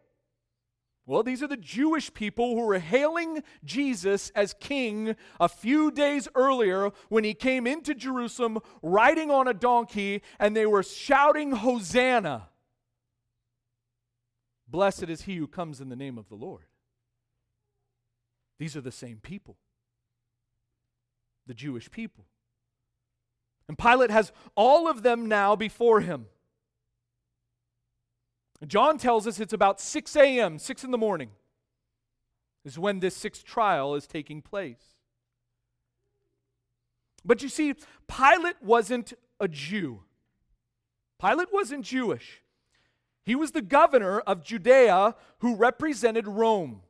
Well, 1.05 1.23
these 1.23 1.43
are 1.43 1.49
the 1.49 1.59
Jewish 1.59 2.15
people 2.15 2.55
who 2.55 2.65
were 2.65 2.79
hailing 2.79 3.43
Jesus 3.63 4.31
as 4.35 4.55
king 4.55 5.15
a 5.39 5.51
few 5.51 5.91
days 5.91 6.27
earlier 6.35 6.91
when 7.11 7.25
he 7.25 7.35
came 7.35 7.67
into 7.67 7.95
Jerusalem 7.95 8.61
riding 8.81 9.31
on 9.31 9.47
a 9.47 9.53
donkey 9.53 10.23
and 10.39 10.57
they 10.57 10.65
were 10.65 10.83
shouting, 10.83 11.53
Hosanna! 11.53 12.50
Blessed 14.71 15.05
is 15.05 15.23
he 15.23 15.37
who 15.37 15.47
comes 15.47 15.81
in 15.81 15.89
the 15.89 15.97
name 15.97 16.17
of 16.17 16.29
the 16.29 16.37
Lord. 16.37 16.65
These 18.59 18.77
are 18.77 18.81
the 18.81 18.93
same 18.93 19.19
people, 19.19 19.57
the 21.47 21.55
Jewish 21.55 21.91
people. 21.91 22.27
And 23.69 23.79
Pilate 23.79 24.11
has 24.11 24.33
all 24.55 24.89
of 24.89 25.03
them 25.03 25.27
now 25.27 25.57
before 25.57 26.01
him. 26.01 26.27
John 28.67 28.99
tells 28.99 29.27
us 29.27 29.41
it's 29.41 29.55
about 29.55 29.81
6 29.81 30.15
a.m., 30.17 30.59
6 30.59 30.85
in 30.85 30.91
the 30.91 30.99
morning, 30.99 31.31
is 32.65 32.79
when 32.79 33.01
this 33.01 33.17
sixth 33.17 33.45
trial 33.45 33.95
is 33.95 34.07
taking 34.07 34.43
place. 34.43 34.97
But 37.25 37.43
you 37.43 37.49
see, 37.49 37.75
Pilate 38.07 38.63
wasn't 38.63 39.15
a 39.39 39.49
Jew. 39.49 40.03
Pilate 41.19 41.53
wasn't 41.53 41.85
Jewish. 41.85 42.43
He 43.25 43.35
was 43.35 43.53
the 43.53 43.63
governor 43.63 44.21
of 44.21 44.43
Judea 44.43 45.15
who 45.39 45.57
represented 45.57 46.27
Rome. 46.27 46.83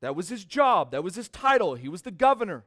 That 0.00 0.16
was 0.16 0.28
his 0.28 0.44
job, 0.44 0.90
that 0.90 1.04
was 1.04 1.14
his 1.14 1.28
title. 1.28 1.74
He 1.74 1.88
was 1.88 2.02
the 2.02 2.10
governor. 2.10 2.64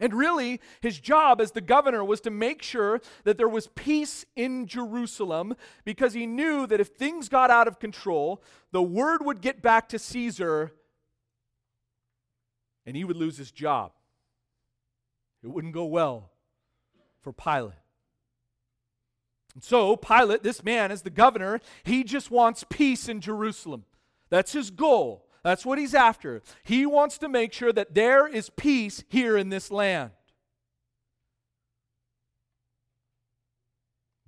And 0.00 0.14
really, 0.14 0.60
his 0.80 0.98
job 0.98 1.42
as 1.42 1.52
the 1.52 1.60
governor 1.60 2.02
was 2.02 2.22
to 2.22 2.30
make 2.30 2.62
sure 2.62 3.02
that 3.24 3.36
there 3.36 3.48
was 3.48 3.66
peace 3.68 4.24
in 4.34 4.66
Jerusalem 4.66 5.54
because 5.84 6.14
he 6.14 6.26
knew 6.26 6.66
that 6.66 6.80
if 6.80 6.88
things 6.88 7.28
got 7.28 7.50
out 7.50 7.68
of 7.68 7.78
control, 7.78 8.42
the 8.72 8.82
word 8.82 9.22
would 9.22 9.42
get 9.42 9.60
back 9.60 9.90
to 9.90 9.98
Caesar 9.98 10.72
and 12.86 12.96
he 12.96 13.04
would 13.04 13.18
lose 13.18 13.36
his 13.36 13.50
job. 13.50 13.92
It 15.44 15.48
wouldn't 15.48 15.74
go 15.74 15.84
well 15.84 16.30
for 17.20 17.32
Pilate. 17.32 17.74
So, 19.58 19.96
Pilate, 19.96 20.42
this 20.42 20.62
man, 20.62 20.92
as 20.92 21.02
the 21.02 21.10
governor, 21.10 21.60
he 21.82 22.04
just 22.04 22.30
wants 22.30 22.64
peace 22.68 23.08
in 23.08 23.20
Jerusalem. 23.20 23.84
That's 24.28 24.52
his 24.52 24.70
goal. 24.70 25.26
That's 25.42 25.66
what 25.66 25.78
he's 25.78 25.94
after. 25.94 26.42
He 26.62 26.86
wants 26.86 27.18
to 27.18 27.28
make 27.28 27.52
sure 27.52 27.72
that 27.72 27.94
there 27.94 28.28
is 28.28 28.50
peace 28.50 29.02
here 29.08 29.36
in 29.36 29.48
this 29.48 29.70
land. 29.70 30.10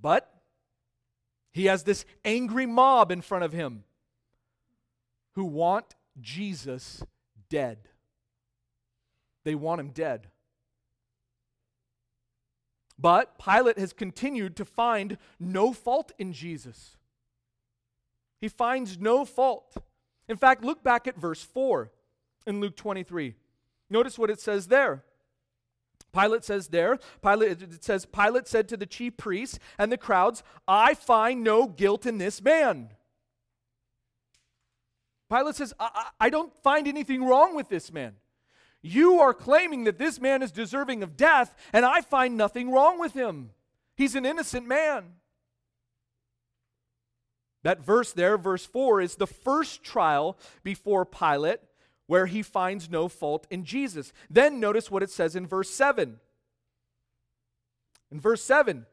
But 0.00 0.28
he 1.52 1.66
has 1.66 1.84
this 1.84 2.04
angry 2.24 2.66
mob 2.66 3.12
in 3.12 3.20
front 3.20 3.44
of 3.44 3.52
him 3.52 3.84
who 5.34 5.44
want 5.44 5.94
Jesus 6.20 7.04
dead. 7.48 7.88
They 9.44 9.54
want 9.54 9.80
him 9.80 9.90
dead. 9.90 10.28
But 12.98 13.38
Pilate 13.38 13.78
has 13.78 13.92
continued 13.92 14.56
to 14.56 14.64
find 14.64 15.18
no 15.40 15.72
fault 15.72 16.12
in 16.18 16.32
Jesus. 16.32 16.96
He 18.40 18.48
finds 18.48 18.98
no 18.98 19.24
fault. 19.24 19.76
In 20.28 20.36
fact, 20.36 20.64
look 20.64 20.82
back 20.82 21.06
at 21.06 21.16
verse 21.16 21.42
4 21.42 21.90
in 22.46 22.60
Luke 22.60 22.76
23. 22.76 23.34
Notice 23.90 24.18
what 24.18 24.30
it 24.30 24.40
says 24.40 24.68
there. 24.68 25.04
Pilate 26.12 26.44
says 26.44 26.68
there, 26.68 26.98
Pilate, 27.22 27.62
it 27.62 27.84
says, 27.84 28.04
Pilate 28.04 28.46
said 28.46 28.68
to 28.68 28.76
the 28.76 28.84
chief 28.84 29.16
priests 29.16 29.58
and 29.78 29.90
the 29.90 29.96
crowds, 29.96 30.42
I 30.68 30.94
find 30.94 31.42
no 31.42 31.66
guilt 31.66 32.04
in 32.04 32.18
this 32.18 32.42
man. 32.42 32.90
Pilate 35.30 35.54
says, 35.54 35.72
I, 35.80 36.08
I 36.20 36.28
don't 36.28 36.54
find 36.62 36.86
anything 36.86 37.24
wrong 37.24 37.56
with 37.56 37.70
this 37.70 37.90
man. 37.90 38.16
You 38.82 39.20
are 39.20 39.32
claiming 39.32 39.84
that 39.84 39.98
this 39.98 40.20
man 40.20 40.42
is 40.42 40.50
deserving 40.50 41.02
of 41.02 41.16
death, 41.16 41.54
and 41.72 41.84
I 41.84 42.00
find 42.00 42.36
nothing 42.36 42.70
wrong 42.70 42.98
with 42.98 43.14
him. 43.14 43.50
He's 43.96 44.16
an 44.16 44.26
innocent 44.26 44.66
man. 44.66 45.14
That 47.62 47.84
verse 47.84 48.12
there, 48.12 48.36
verse 48.36 48.66
4, 48.66 49.00
is 49.00 49.14
the 49.14 49.26
first 49.26 49.84
trial 49.84 50.36
before 50.64 51.04
Pilate 51.04 51.60
where 52.06 52.26
he 52.26 52.42
finds 52.42 52.90
no 52.90 53.08
fault 53.08 53.46
in 53.50 53.64
Jesus. 53.64 54.12
Then 54.28 54.58
notice 54.58 54.90
what 54.90 55.02
it 55.02 55.10
says 55.10 55.36
in 55.36 55.46
verse 55.46 55.70
7. 55.70 56.18
In 58.10 58.20
verse 58.20 58.42
7, 58.42 58.84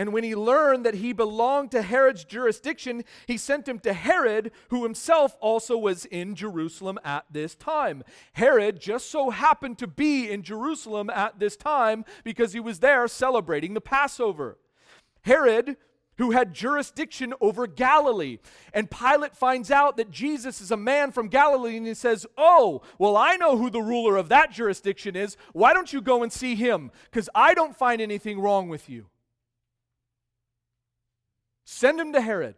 and 0.00 0.14
when 0.14 0.24
he 0.24 0.34
learned 0.34 0.86
that 0.86 0.94
he 0.94 1.12
belonged 1.12 1.72
to 1.72 1.82
Herod's 1.82 2.24
jurisdiction, 2.24 3.04
he 3.26 3.36
sent 3.36 3.68
him 3.68 3.78
to 3.80 3.92
Herod, 3.92 4.50
who 4.70 4.82
himself 4.82 5.36
also 5.42 5.76
was 5.76 6.06
in 6.06 6.34
Jerusalem 6.34 6.98
at 7.04 7.26
this 7.30 7.54
time. 7.54 8.02
Herod 8.32 8.80
just 8.80 9.10
so 9.10 9.28
happened 9.28 9.76
to 9.76 9.86
be 9.86 10.30
in 10.30 10.42
Jerusalem 10.42 11.10
at 11.10 11.38
this 11.38 11.54
time 11.54 12.06
because 12.24 12.54
he 12.54 12.60
was 12.60 12.80
there 12.80 13.06
celebrating 13.08 13.74
the 13.74 13.82
Passover. 13.82 14.56
Herod 15.20 15.76
who 16.16 16.30
had 16.30 16.54
jurisdiction 16.54 17.34
over 17.38 17.66
Galilee. 17.66 18.38
And 18.72 18.90
Pilate 18.90 19.36
finds 19.36 19.70
out 19.70 19.98
that 19.98 20.10
Jesus 20.10 20.62
is 20.62 20.70
a 20.70 20.78
man 20.78 21.12
from 21.12 21.28
Galilee 21.28 21.76
and 21.76 21.86
he 21.86 21.92
says, 21.92 22.26
Oh, 22.38 22.80
well, 22.98 23.18
I 23.18 23.36
know 23.36 23.58
who 23.58 23.68
the 23.68 23.82
ruler 23.82 24.16
of 24.16 24.30
that 24.30 24.50
jurisdiction 24.50 25.14
is. 25.14 25.36
Why 25.52 25.74
don't 25.74 25.92
you 25.92 26.00
go 26.00 26.22
and 26.22 26.32
see 26.32 26.54
him? 26.54 26.90
Because 27.04 27.28
I 27.34 27.52
don't 27.52 27.76
find 27.76 28.00
anything 28.00 28.40
wrong 28.40 28.70
with 28.70 28.88
you. 28.88 29.06
Send 31.72 32.00
him 32.00 32.12
to 32.14 32.20
Herod. 32.20 32.56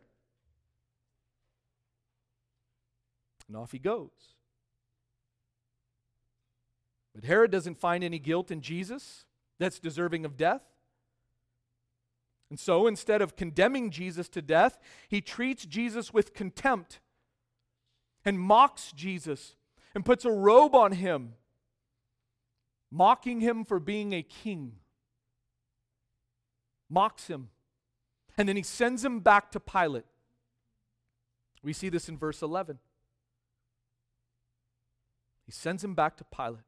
And 3.47 3.55
off 3.59 3.71
he 3.71 3.79
goes. 3.79 4.09
But 7.15 7.25
Herod 7.25 7.51
doesn't 7.51 7.79
find 7.79 8.03
any 8.03 8.19
guilt 8.19 8.51
in 8.51 8.63
Jesus 8.63 9.27
that's 9.59 9.79
deserving 9.79 10.25
of 10.25 10.39
death. 10.39 10.65
And 12.49 12.59
so 12.59 12.87
instead 12.87 13.21
of 13.21 13.37
condemning 13.37 13.91
Jesus 13.91 14.31
to 14.31 14.41
death, 14.41 14.79
he 15.11 15.21
treats 15.21 15.67
Jesus 15.67 16.15
with 16.15 16.33
contempt 16.33 17.01
and 18.25 18.41
mocks 18.41 18.93
Jesus 18.93 19.57
and 19.95 20.07
puts 20.07 20.25
a 20.25 20.33
robe 20.33 20.75
on 20.75 20.93
him, 20.93 21.35
mocking 22.91 23.43
him 23.43 23.67
for 23.67 23.79
being 23.79 24.15
a 24.15 24.23
king. 24.23 24.77
Mocks 26.89 27.27
him. 27.27 27.51
And 28.43 28.49
then 28.49 28.57
he 28.57 28.65
sends 28.65 29.05
him 29.05 29.21
back 29.21 29.53
to 29.53 29.61
Pilate. 29.61 30.03
We 31.63 31.73
see 31.73 31.91
this 31.91 32.09
in 32.09 32.19
verse 32.19 32.43
11. 32.43 32.81
He 35.47 35.53
sends 35.53 35.85
him 35.85 35.95
back 35.95 36.17
to 36.17 36.25
Pilate. 36.25 36.65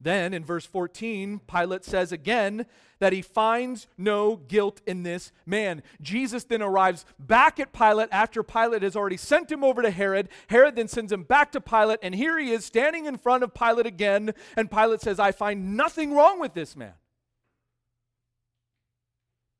Then 0.00 0.34
in 0.34 0.44
verse 0.44 0.66
14, 0.66 1.42
Pilate 1.46 1.84
says 1.84 2.10
again 2.10 2.66
that 2.98 3.12
he 3.12 3.22
finds 3.22 3.86
no 3.96 4.34
guilt 4.34 4.80
in 4.84 5.04
this 5.04 5.30
man. 5.46 5.84
Jesus 6.00 6.42
then 6.42 6.60
arrives 6.60 7.04
back 7.20 7.60
at 7.60 7.72
Pilate 7.72 8.08
after 8.10 8.42
Pilate 8.42 8.82
has 8.82 8.96
already 8.96 9.16
sent 9.16 9.52
him 9.52 9.62
over 9.62 9.80
to 9.82 9.90
Herod. 9.92 10.28
Herod 10.48 10.74
then 10.74 10.88
sends 10.88 11.12
him 11.12 11.22
back 11.22 11.52
to 11.52 11.60
Pilate, 11.60 12.00
and 12.02 12.16
here 12.16 12.36
he 12.36 12.50
is 12.50 12.64
standing 12.64 13.06
in 13.06 13.16
front 13.16 13.44
of 13.44 13.54
Pilate 13.54 13.86
again. 13.86 14.34
And 14.56 14.68
Pilate 14.68 15.02
says, 15.02 15.20
I 15.20 15.30
find 15.30 15.76
nothing 15.76 16.14
wrong 16.14 16.40
with 16.40 16.54
this 16.54 16.74
man. 16.74 16.94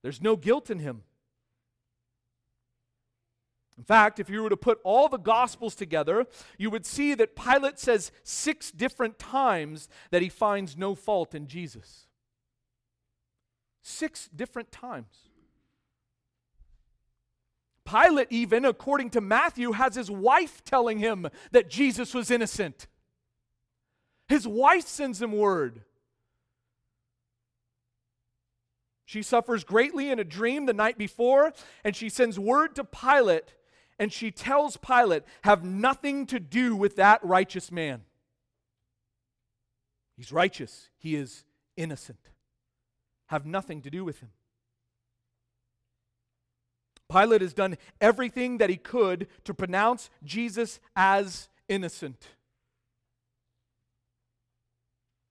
There's 0.03 0.21
no 0.21 0.37
guilt 0.37 0.71
in 0.71 0.81
him. 0.81 1.03
In 3.79 3.85
fact, 3.85 4.21
if 4.21 4.29
you 4.29 4.43
were 4.43 4.51
to 4.51 4.57
put 4.57 4.81
all 4.85 5.09
the 5.09 5.17
Gospels 5.17 5.75
together, 5.75 6.27
you 6.59 6.71
would 6.71 6.85
see 6.85 7.15
that 7.15 7.35
Pilate 7.35 7.79
says 7.79 8.13
six 8.23 8.71
different 8.71 9.19
times 9.19 9.89
that 10.11 10.23
he 10.23 10.29
finds 10.29 10.77
no 10.77 10.95
fault 10.95 11.35
in 11.35 11.47
Jesus. 11.47 12.07
Six 13.83 14.29
different 14.29 14.71
times. 14.71 15.31
Pilate, 17.85 18.29
even 18.31 18.65
according 18.65 19.11
to 19.11 19.21
Matthew, 19.21 19.73
has 19.73 19.95
his 19.95 20.11
wife 20.11 20.63
telling 20.65 20.99
him 20.99 21.27
that 21.51 21.69
Jesus 21.69 22.15
was 22.15 22.31
innocent. 22.31 22.87
His 24.29 24.47
wife 24.47 24.87
sends 24.87 25.21
him 25.21 25.33
word. 25.33 25.83
She 29.13 29.23
suffers 29.23 29.63
greatly 29.63 30.09
in 30.09 30.19
a 30.19 30.25
dream 30.25 30.65
the 30.65 30.73
night 30.73 30.97
before, 30.97 31.53
and 31.85 31.95
she 31.95 32.09
sends 32.09 32.39
word 32.39 32.75
to 32.77 32.83
Pilate, 32.83 33.53
and 33.99 34.11
she 34.11 34.31
tells 34.31 34.79
Pilate, 34.79 35.25
Have 35.45 35.63
nothing 35.63 36.25
to 36.29 36.41
do 36.41 36.75
with 36.75 36.97
that 36.97 37.23
righteous 37.23 37.71
man. 37.71 38.05
He's 40.17 40.33
righteous, 40.33 40.89
he 40.97 41.15
is 41.15 41.45
innocent. 41.77 42.31
Have 43.27 43.45
nothing 43.45 43.83
to 43.83 43.91
do 43.91 44.03
with 44.03 44.21
him. 44.21 44.31
Pilate 47.11 47.43
has 47.43 47.53
done 47.53 47.77
everything 48.01 48.57
that 48.57 48.71
he 48.71 48.79
could 48.79 49.29
to 49.45 49.53
pronounce 49.53 50.09
Jesus 50.25 50.81
as 50.97 51.51
innocent. 51.69 52.29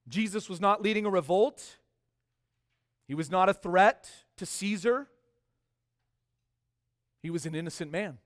Jesus 0.07 0.47
was 0.47 0.61
not 0.61 0.83
leading 0.83 1.07
a 1.07 1.09
revolt. 1.09 1.77
He 3.11 3.15
was 3.15 3.29
not 3.29 3.49
a 3.49 3.53
threat 3.53 4.09
to 4.37 4.45
Caesar. 4.45 5.05
He 7.21 7.29
was 7.29 7.45
an 7.45 7.55
innocent 7.55 7.91
man. 7.91 8.19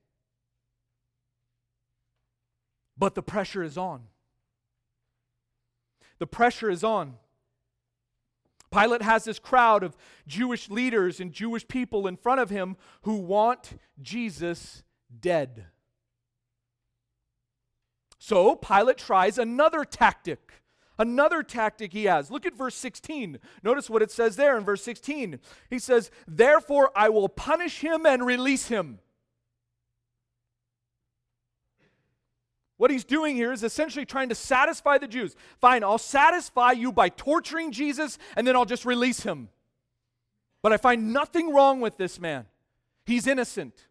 But 2.95 3.15
the 3.15 3.23
pressure 3.23 3.63
is 3.63 3.79
on. 3.79 4.03
The 6.19 6.27
pressure 6.27 6.69
is 6.69 6.83
on. 6.83 7.15
Pilate 8.71 9.01
has 9.01 9.23
this 9.23 9.39
crowd 9.39 9.81
of 9.81 9.97
Jewish 10.27 10.69
leaders 10.69 11.19
and 11.19 11.33
Jewish 11.33 11.67
people 11.67 12.05
in 12.05 12.15
front 12.15 12.39
of 12.39 12.51
him 12.51 12.77
who 13.01 13.15
want 13.15 13.79
Jesus 13.99 14.83
dead. 15.19 15.65
So 18.19 18.55
Pilate 18.55 18.99
tries 18.99 19.39
another 19.39 19.83
tactic. 19.83 20.61
Another 20.97 21.43
tactic 21.43 21.91
he 21.93 22.05
has. 22.05 22.31
Look 22.31 22.45
at 22.45 22.55
verse 22.55 22.75
16. 22.75 23.39
Notice 23.63 23.89
what 23.89 24.01
it 24.01 24.11
says 24.11 24.35
there 24.35 24.57
in 24.57 24.63
verse 24.63 24.81
16. 24.83 25.39
He 25.69 25.79
says, 25.79 26.09
Therefore 26.27 26.91
I 26.95 27.09
will 27.09 27.29
punish 27.29 27.79
him 27.81 28.05
and 28.05 28.25
release 28.25 28.67
him. 28.67 28.99
What 32.77 32.91
he's 32.91 33.05
doing 33.05 33.35
here 33.35 33.53
is 33.53 33.63
essentially 33.63 34.05
trying 34.05 34.29
to 34.29 34.35
satisfy 34.35 34.97
the 34.97 35.07
Jews. 35.07 35.35
Fine, 35.59 35.83
I'll 35.83 35.97
satisfy 35.97 36.71
you 36.71 36.91
by 36.91 37.09
torturing 37.09 37.71
Jesus 37.71 38.17
and 38.35 38.45
then 38.45 38.55
I'll 38.55 38.65
just 38.65 38.85
release 38.85 39.21
him. 39.21 39.49
But 40.61 40.73
I 40.73 40.77
find 40.77 41.13
nothing 41.13 41.53
wrong 41.53 41.79
with 41.79 41.97
this 41.97 42.19
man. 42.19 42.45
He's 43.05 43.27
innocent. 43.27 43.87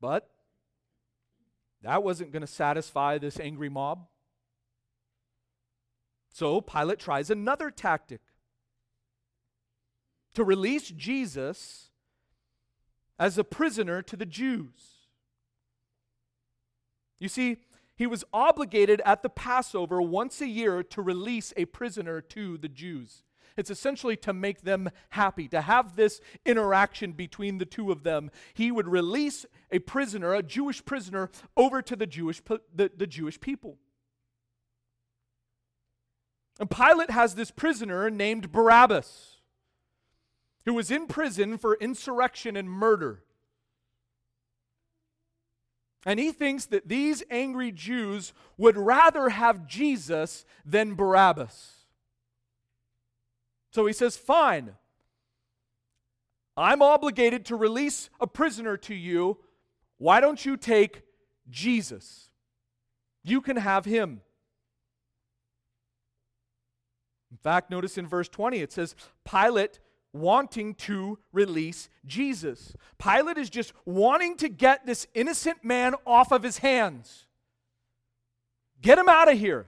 But 0.00 0.28
that 1.84 2.02
wasn't 2.02 2.32
going 2.32 2.40
to 2.40 2.46
satisfy 2.46 3.18
this 3.18 3.38
angry 3.38 3.68
mob. 3.68 4.06
So 6.32 6.60
Pilate 6.60 6.98
tries 6.98 7.30
another 7.30 7.70
tactic 7.70 8.20
to 10.34 10.42
release 10.42 10.88
Jesus 10.88 11.90
as 13.18 13.38
a 13.38 13.44
prisoner 13.44 14.02
to 14.02 14.16
the 14.16 14.26
Jews. 14.26 15.08
You 17.20 17.28
see, 17.28 17.58
he 17.94 18.06
was 18.06 18.24
obligated 18.32 19.00
at 19.04 19.22
the 19.22 19.28
Passover 19.28 20.02
once 20.02 20.40
a 20.40 20.48
year 20.48 20.82
to 20.82 21.00
release 21.00 21.52
a 21.56 21.66
prisoner 21.66 22.20
to 22.20 22.58
the 22.58 22.68
Jews. 22.68 23.22
It's 23.56 23.70
essentially 23.70 24.16
to 24.18 24.32
make 24.32 24.62
them 24.62 24.90
happy, 25.10 25.46
to 25.48 25.60
have 25.60 25.94
this 25.94 26.20
interaction 26.44 27.12
between 27.12 27.58
the 27.58 27.64
two 27.64 27.92
of 27.92 28.02
them. 28.02 28.30
He 28.52 28.72
would 28.72 28.88
release 28.88 29.46
a 29.70 29.78
prisoner, 29.78 30.34
a 30.34 30.42
Jewish 30.42 30.84
prisoner, 30.84 31.30
over 31.56 31.80
to 31.82 31.94
the 31.94 32.06
Jewish, 32.06 32.42
the, 32.74 32.90
the 32.96 33.06
Jewish 33.06 33.40
people. 33.40 33.78
And 36.58 36.70
Pilate 36.70 37.10
has 37.10 37.34
this 37.34 37.50
prisoner 37.50 38.10
named 38.10 38.52
Barabbas, 38.52 39.38
who 40.64 40.74
was 40.74 40.90
in 40.90 41.06
prison 41.06 41.58
for 41.58 41.76
insurrection 41.76 42.56
and 42.56 42.68
murder. 42.68 43.22
And 46.06 46.20
he 46.20 46.32
thinks 46.32 46.66
that 46.66 46.88
these 46.88 47.22
angry 47.30 47.72
Jews 47.72 48.32
would 48.58 48.76
rather 48.76 49.30
have 49.30 49.66
Jesus 49.66 50.44
than 50.64 50.94
Barabbas. 50.94 51.73
So 53.74 53.86
he 53.86 53.92
says, 53.92 54.16
Fine, 54.16 54.70
I'm 56.56 56.80
obligated 56.80 57.44
to 57.46 57.56
release 57.56 58.08
a 58.20 58.26
prisoner 58.26 58.76
to 58.76 58.94
you. 58.94 59.38
Why 59.98 60.20
don't 60.20 60.46
you 60.46 60.56
take 60.56 61.02
Jesus? 61.50 62.28
You 63.24 63.40
can 63.40 63.56
have 63.56 63.84
him. 63.84 64.20
In 67.32 67.36
fact, 67.36 67.68
notice 67.68 67.98
in 67.98 68.06
verse 68.06 68.28
20 68.28 68.58
it 68.58 68.70
says, 68.70 68.94
Pilate 69.28 69.80
wanting 70.12 70.74
to 70.74 71.18
release 71.32 71.88
Jesus. 72.06 72.76
Pilate 72.96 73.38
is 73.38 73.50
just 73.50 73.72
wanting 73.84 74.36
to 74.36 74.48
get 74.48 74.86
this 74.86 75.08
innocent 75.14 75.64
man 75.64 75.96
off 76.06 76.30
of 76.30 76.44
his 76.44 76.58
hands. 76.58 77.26
Get 78.80 78.98
him 78.98 79.08
out 79.08 79.32
of 79.32 79.36
here. 79.36 79.66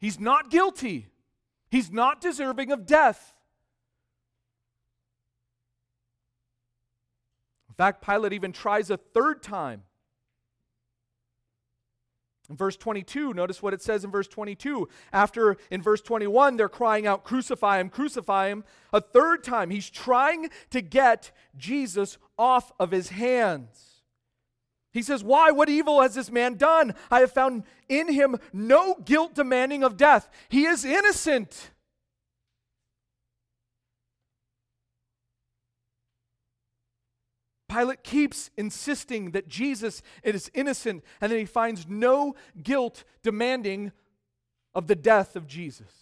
He's 0.00 0.18
not 0.18 0.50
guilty. 0.50 1.06
He's 1.70 1.90
not 1.90 2.20
deserving 2.20 2.72
of 2.72 2.86
death. 2.86 3.34
In 7.68 7.74
fact, 7.74 8.04
Pilate 8.04 8.32
even 8.32 8.52
tries 8.52 8.90
a 8.90 8.96
third 8.96 9.42
time. 9.42 9.82
In 12.50 12.56
verse 12.56 12.76
22, 12.78 13.34
notice 13.34 13.62
what 13.62 13.74
it 13.74 13.82
says 13.82 14.04
in 14.04 14.10
verse 14.10 14.26
22. 14.26 14.88
After, 15.12 15.58
in 15.70 15.82
verse 15.82 16.00
21, 16.00 16.56
they're 16.56 16.68
crying 16.68 17.06
out, 17.06 17.24
Crucify 17.24 17.78
him, 17.78 17.90
crucify 17.90 18.48
him. 18.48 18.64
A 18.92 19.02
third 19.02 19.44
time, 19.44 19.68
he's 19.68 19.90
trying 19.90 20.48
to 20.70 20.80
get 20.80 21.30
Jesus 21.56 22.16
off 22.38 22.72
of 22.80 22.90
his 22.90 23.10
hands. 23.10 23.97
He 24.98 25.02
says, 25.02 25.22
Why? 25.22 25.52
What 25.52 25.68
evil 25.68 26.02
has 26.02 26.16
this 26.16 26.28
man 26.28 26.56
done? 26.56 26.92
I 27.08 27.20
have 27.20 27.30
found 27.30 27.62
in 27.88 28.12
him 28.12 28.36
no 28.52 28.96
guilt 29.04 29.32
demanding 29.32 29.84
of 29.84 29.96
death. 29.96 30.28
He 30.48 30.66
is 30.66 30.84
innocent. 30.84 31.70
Pilate 37.68 38.02
keeps 38.02 38.50
insisting 38.56 39.30
that 39.30 39.46
Jesus 39.46 40.02
is 40.24 40.50
innocent, 40.52 41.04
and 41.20 41.30
then 41.30 41.38
he 41.38 41.44
finds 41.44 41.86
no 41.86 42.34
guilt 42.60 43.04
demanding 43.22 43.92
of 44.74 44.88
the 44.88 44.96
death 44.96 45.36
of 45.36 45.46
Jesus. 45.46 45.92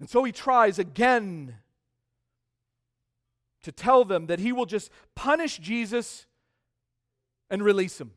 And 0.00 0.10
so 0.10 0.22
he 0.22 0.32
tries 0.32 0.78
again 0.78 1.54
to 3.62 3.72
tell 3.72 4.04
them 4.04 4.26
that 4.26 4.38
he 4.38 4.52
will 4.52 4.66
just 4.66 4.90
punish 5.14 5.58
Jesus 5.58 6.26
and 7.50 7.62
release 7.62 8.00
him. 8.00 8.12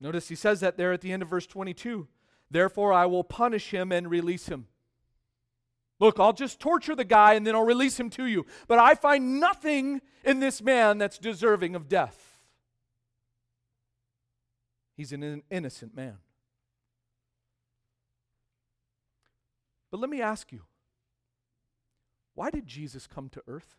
Notice 0.00 0.28
he 0.28 0.34
says 0.34 0.60
that 0.60 0.76
there 0.76 0.92
at 0.92 1.00
the 1.00 1.12
end 1.12 1.22
of 1.22 1.28
verse 1.28 1.46
22. 1.46 2.08
Therefore, 2.50 2.92
I 2.92 3.06
will 3.06 3.24
punish 3.24 3.70
him 3.70 3.90
and 3.90 4.10
release 4.10 4.46
him. 4.46 4.66
Look, 6.00 6.18
I'll 6.18 6.32
just 6.32 6.60
torture 6.60 6.94
the 6.94 7.04
guy 7.04 7.34
and 7.34 7.46
then 7.46 7.54
I'll 7.54 7.64
release 7.64 7.98
him 7.98 8.10
to 8.10 8.26
you. 8.26 8.44
But 8.66 8.78
I 8.78 8.94
find 8.94 9.40
nothing 9.40 10.00
in 10.24 10.40
this 10.40 10.60
man 10.60 10.98
that's 10.98 11.18
deserving 11.18 11.74
of 11.74 11.88
death. 11.88 12.38
He's 14.96 15.12
an 15.12 15.42
innocent 15.50 15.96
man. 15.96 16.18
But 19.90 20.00
let 20.00 20.10
me 20.10 20.20
ask 20.20 20.52
you 20.52 20.62
why 22.34 22.50
did 22.50 22.66
Jesus 22.66 23.06
come 23.06 23.28
to 23.30 23.42
earth? 23.46 23.76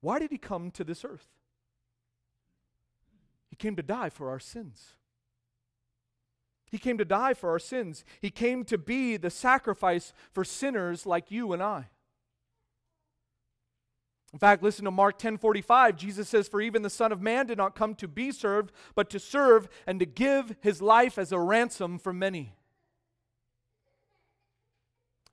Why 0.00 0.18
did 0.18 0.30
he 0.30 0.38
come 0.38 0.70
to 0.72 0.84
this 0.84 1.04
earth? 1.04 1.28
He 3.50 3.56
came 3.56 3.76
to 3.76 3.82
die 3.82 4.10
for 4.10 4.30
our 4.30 4.38
sins. 4.38 4.94
He 6.70 6.78
came 6.78 6.98
to 6.98 7.04
die 7.04 7.34
for 7.34 7.50
our 7.50 7.58
sins. 7.58 8.04
He 8.20 8.30
came 8.30 8.64
to 8.66 8.76
be 8.76 9.16
the 9.16 9.30
sacrifice 9.30 10.12
for 10.30 10.44
sinners 10.44 11.06
like 11.06 11.30
you 11.30 11.52
and 11.52 11.62
I. 11.62 11.88
In 14.32 14.38
fact, 14.38 14.62
listen 14.62 14.84
to 14.84 14.90
Mark 14.90 15.18
10:45. 15.18 15.96
Jesus 15.96 16.28
says, 16.28 16.48
"For 16.48 16.60
even 16.60 16.82
the 16.82 16.90
Son 16.90 17.12
of 17.12 17.22
Man 17.22 17.46
did 17.46 17.56
not 17.56 17.74
come 17.74 17.94
to 17.94 18.06
be 18.06 18.30
served, 18.30 18.72
but 18.94 19.08
to 19.10 19.18
serve 19.18 19.68
and 19.86 19.98
to 20.00 20.06
give 20.06 20.56
his 20.60 20.82
life 20.82 21.16
as 21.16 21.32
a 21.32 21.40
ransom 21.40 21.98
for 21.98 22.12
many." 22.12 22.57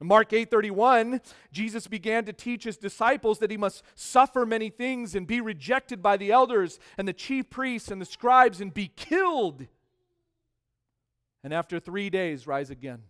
Mark 0.02 0.32
8:31, 0.32 1.22
Jesus 1.52 1.88
began 1.88 2.26
to 2.26 2.34
teach 2.34 2.66
his 2.66 2.78
disciples 2.78 3.40
that 3.40 3.50
he 3.50 3.58
must 3.58 3.82
suffer 3.96 4.46
many 4.46 4.70
things 4.70 5.16
and 5.16 5.26
be 5.26 5.42
rejected 5.42 6.04
by 6.04 6.18
the 6.18 6.32
elders 6.32 6.80
and 6.98 7.08
the 7.08 7.14
chief 7.14 7.50
priests 7.50 7.90
and 7.90 8.02
the 8.02 8.06
scribes 8.06 8.62
and 8.62 8.74
be 8.74 8.88
killed. 8.88 9.68
And 11.44 11.54
after 11.54 11.80
3 11.80 12.10
days 12.10 12.46
rise 12.46 12.70
again. 12.70 13.04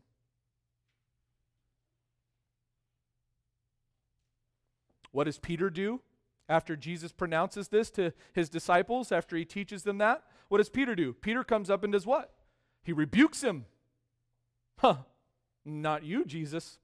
What 5.12 5.24
does 5.24 5.40
Peter 5.40 5.70
do 5.70 6.02
after 6.48 6.76
Jesus 6.76 7.12
pronounces 7.12 7.70
this 7.70 7.90
to 7.92 8.14
his 8.34 8.50
disciples, 8.50 9.12
after 9.12 9.36
he 9.36 9.44
teaches 9.46 9.84
them 9.84 9.98
that? 9.98 10.24
What 10.50 10.60
does 10.60 10.70
Peter 10.70 10.94
do? 10.94 11.14
Peter 11.14 11.44
comes 11.44 11.70
up 11.70 11.84
and 11.84 11.92
does 11.92 12.06
what? 12.06 12.32
He 12.84 12.94
rebukes 12.94 13.42
him. 13.42 13.66
Huh, 14.78 14.98
not 15.66 16.04
you, 16.04 16.24
Jesus. 16.26 16.78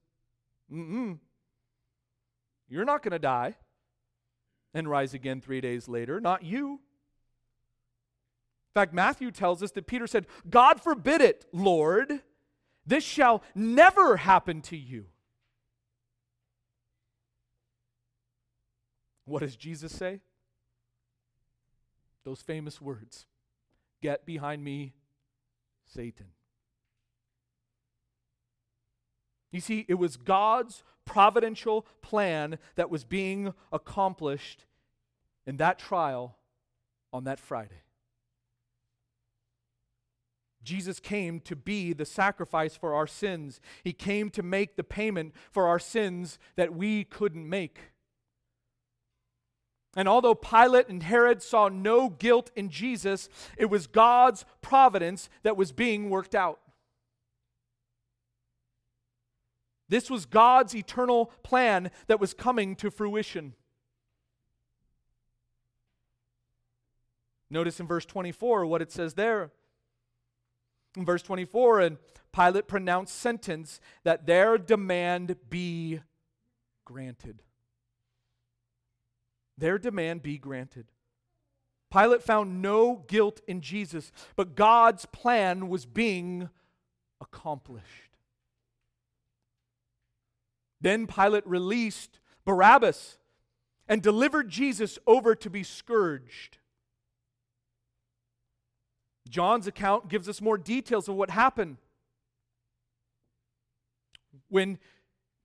Mm-mm. 0.71 1.19
You're 2.67 2.85
not 2.85 3.03
going 3.03 3.11
to 3.11 3.19
die 3.19 3.55
and 4.73 4.89
rise 4.89 5.13
again 5.13 5.41
three 5.41 5.61
days 5.61 5.87
later. 5.87 6.19
Not 6.19 6.43
you. 6.43 6.79
In 8.69 8.73
fact, 8.73 8.93
Matthew 8.93 9.31
tells 9.31 9.61
us 9.61 9.71
that 9.71 9.85
Peter 9.85 10.07
said, 10.07 10.25
God 10.49 10.81
forbid 10.81 11.21
it, 11.21 11.45
Lord. 11.51 12.21
This 12.85 13.03
shall 13.03 13.43
never 13.53 14.17
happen 14.17 14.61
to 14.63 14.77
you. 14.77 15.05
What 19.25 19.41
does 19.41 19.55
Jesus 19.55 19.91
say? 19.93 20.21
Those 22.23 22.41
famous 22.41 22.81
words 22.81 23.25
Get 24.01 24.25
behind 24.25 24.63
me, 24.63 24.93
Satan. 25.85 26.27
You 29.51 29.59
see, 29.59 29.85
it 29.87 29.95
was 29.95 30.17
God's 30.17 30.83
providential 31.05 31.85
plan 32.01 32.57
that 32.75 32.89
was 32.89 33.03
being 33.03 33.53
accomplished 33.71 34.65
in 35.45 35.57
that 35.57 35.79
trial 35.79 36.37
on 37.11 37.25
that 37.25 37.39
Friday. 37.39 37.81
Jesus 40.63 40.99
came 40.99 41.39
to 41.41 41.55
be 41.55 41.91
the 41.91 42.05
sacrifice 42.05 42.75
for 42.75 42.93
our 42.93 43.07
sins. 43.07 43.59
He 43.83 43.93
came 43.93 44.29
to 44.31 44.43
make 44.43 44.75
the 44.75 44.83
payment 44.83 45.33
for 45.51 45.67
our 45.67 45.79
sins 45.79 46.37
that 46.55 46.73
we 46.73 47.03
couldn't 47.03 47.49
make. 47.49 47.79
And 49.95 50.07
although 50.07 50.35
Pilate 50.35 50.87
and 50.87 51.03
Herod 51.03 51.43
saw 51.43 51.67
no 51.67 52.09
guilt 52.09 52.51
in 52.55 52.69
Jesus, 52.69 53.27
it 53.57 53.69
was 53.69 53.87
God's 53.87 54.45
providence 54.61 55.29
that 55.43 55.57
was 55.57 55.71
being 55.71 56.09
worked 56.09 56.35
out. 56.35 56.59
This 59.91 60.10
was 60.10 60.25
God's 60.25 60.75
eternal 60.75 61.27
plan 61.43 61.91
that 62.08 62.19
was 62.19 62.34
coming 62.34 62.75
to 62.77 62.89
fruition. 62.89 63.54
Notice 67.51 67.80
in 67.80 67.86
verse 67.86 68.08
24 68.08 68.65
what 68.65 68.82
it 68.82 68.91
says 68.91 69.13
there. 69.13 69.51
In 70.97 71.06
verse 71.06 71.21
24, 71.21 71.82
and 71.82 71.97
Pilate 72.34 72.67
pronounced 72.67 73.15
sentence 73.15 73.80
that 74.04 74.25
their 74.25 74.58
demand 74.58 75.36
be 75.49 75.99
granted 76.86 77.43
their 79.62 79.77
demand 79.77 80.23
be 80.23 80.38
granted. 80.38 80.88
Pilate 81.91 82.23
found 82.23 82.62
no 82.62 83.06
guilt 83.08 83.41
in 83.47 83.62
Jesus, 83.62 84.12
but 84.36 84.56
God's 84.56 85.06
plan 85.06 85.69
was 85.69 85.86
being 85.86 86.49
accomplished. 87.21 88.11
Then 90.81 91.07
Pilate 91.07 91.47
released 91.47 92.19
Barabbas 92.45 93.17
and 93.87 94.01
delivered 94.01 94.49
Jesus 94.49 94.97
over 95.05 95.35
to 95.35 95.49
be 95.49 95.63
scourged. 95.63 96.57
John's 99.29 99.67
account 99.67 100.09
gives 100.09 100.27
us 100.27 100.41
more 100.41 100.57
details 100.57 101.07
of 101.07 101.15
what 101.15 101.29
happened. 101.29 101.77
When 104.49 104.79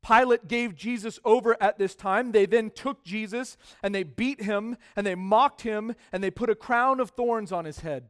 Pilate 0.07 0.47
gave 0.47 0.77
Jesus 0.77 1.19
over 1.25 1.61
at 1.61 1.79
this 1.79 1.95
time. 1.95 2.33
They 2.33 2.47
then 2.47 2.71
took 2.71 3.03
Jesus 3.03 3.57
and 3.83 3.95
they 3.95 4.05
beat 4.05 4.43
him 4.43 4.77
and 4.95 5.07
they 5.07 5.15
mocked 5.17 5.63
him 5.63 5.95
and 6.13 6.23
they 6.23 6.31
put 6.31 6.51
a 6.51 6.55
crown 6.55 7.01
of 7.01 7.11
thorns 7.11 7.51
on 7.51 7.65
his 7.65 7.81
head. 7.81 8.09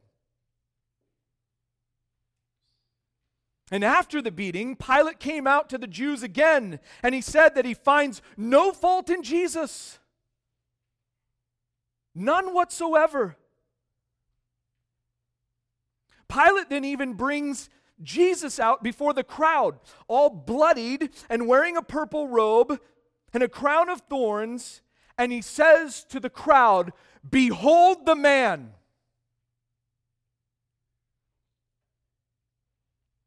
And 3.71 3.83
after 3.83 4.21
the 4.21 4.31
beating, 4.31 4.75
Pilate 4.75 5.19
came 5.19 5.45
out 5.45 5.69
to 5.69 5.77
the 5.77 5.87
Jews 5.87 6.23
again 6.23 6.79
and 7.03 7.13
he 7.13 7.21
said 7.21 7.55
that 7.55 7.65
he 7.65 7.73
finds 7.73 8.21
no 8.37 8.71
fault 8.71 9.09
in 9.09 9.23
Jesus. 9.23 9.99
None 12.15 12.53
whatsoever. 12.53 13.35
Pilate 16.29 16.69
then 16.69 16.85
even 16.85 17.13
brings 17.13 17.69
Jesus 18.01 18.59
out 18.59 18.83
before 18.83 19.13
the 19.13 19.23
crowd, 19.23 19.79
all 20.07 20.29
bloodied 20.29 21.09
and 21.29 21.47
wearing 21.47 21.77
a 21.77 21.81
purple 21.81 22.27
robe 22.27 22.79
and 23.33 23.43
a 23.43 23.49
crown 23.49 23.89
of 23.89 24.01
thorns, 24.01 24.81
and 25.17 25.31
he 25.31 25.41
says 25.41 26.03
to 26.05 26.19
the 26.19 26.29
crowd, 26.29 26.93
Behold 27.27 28.05
the 28.05 28.15
man. 28.15 28.73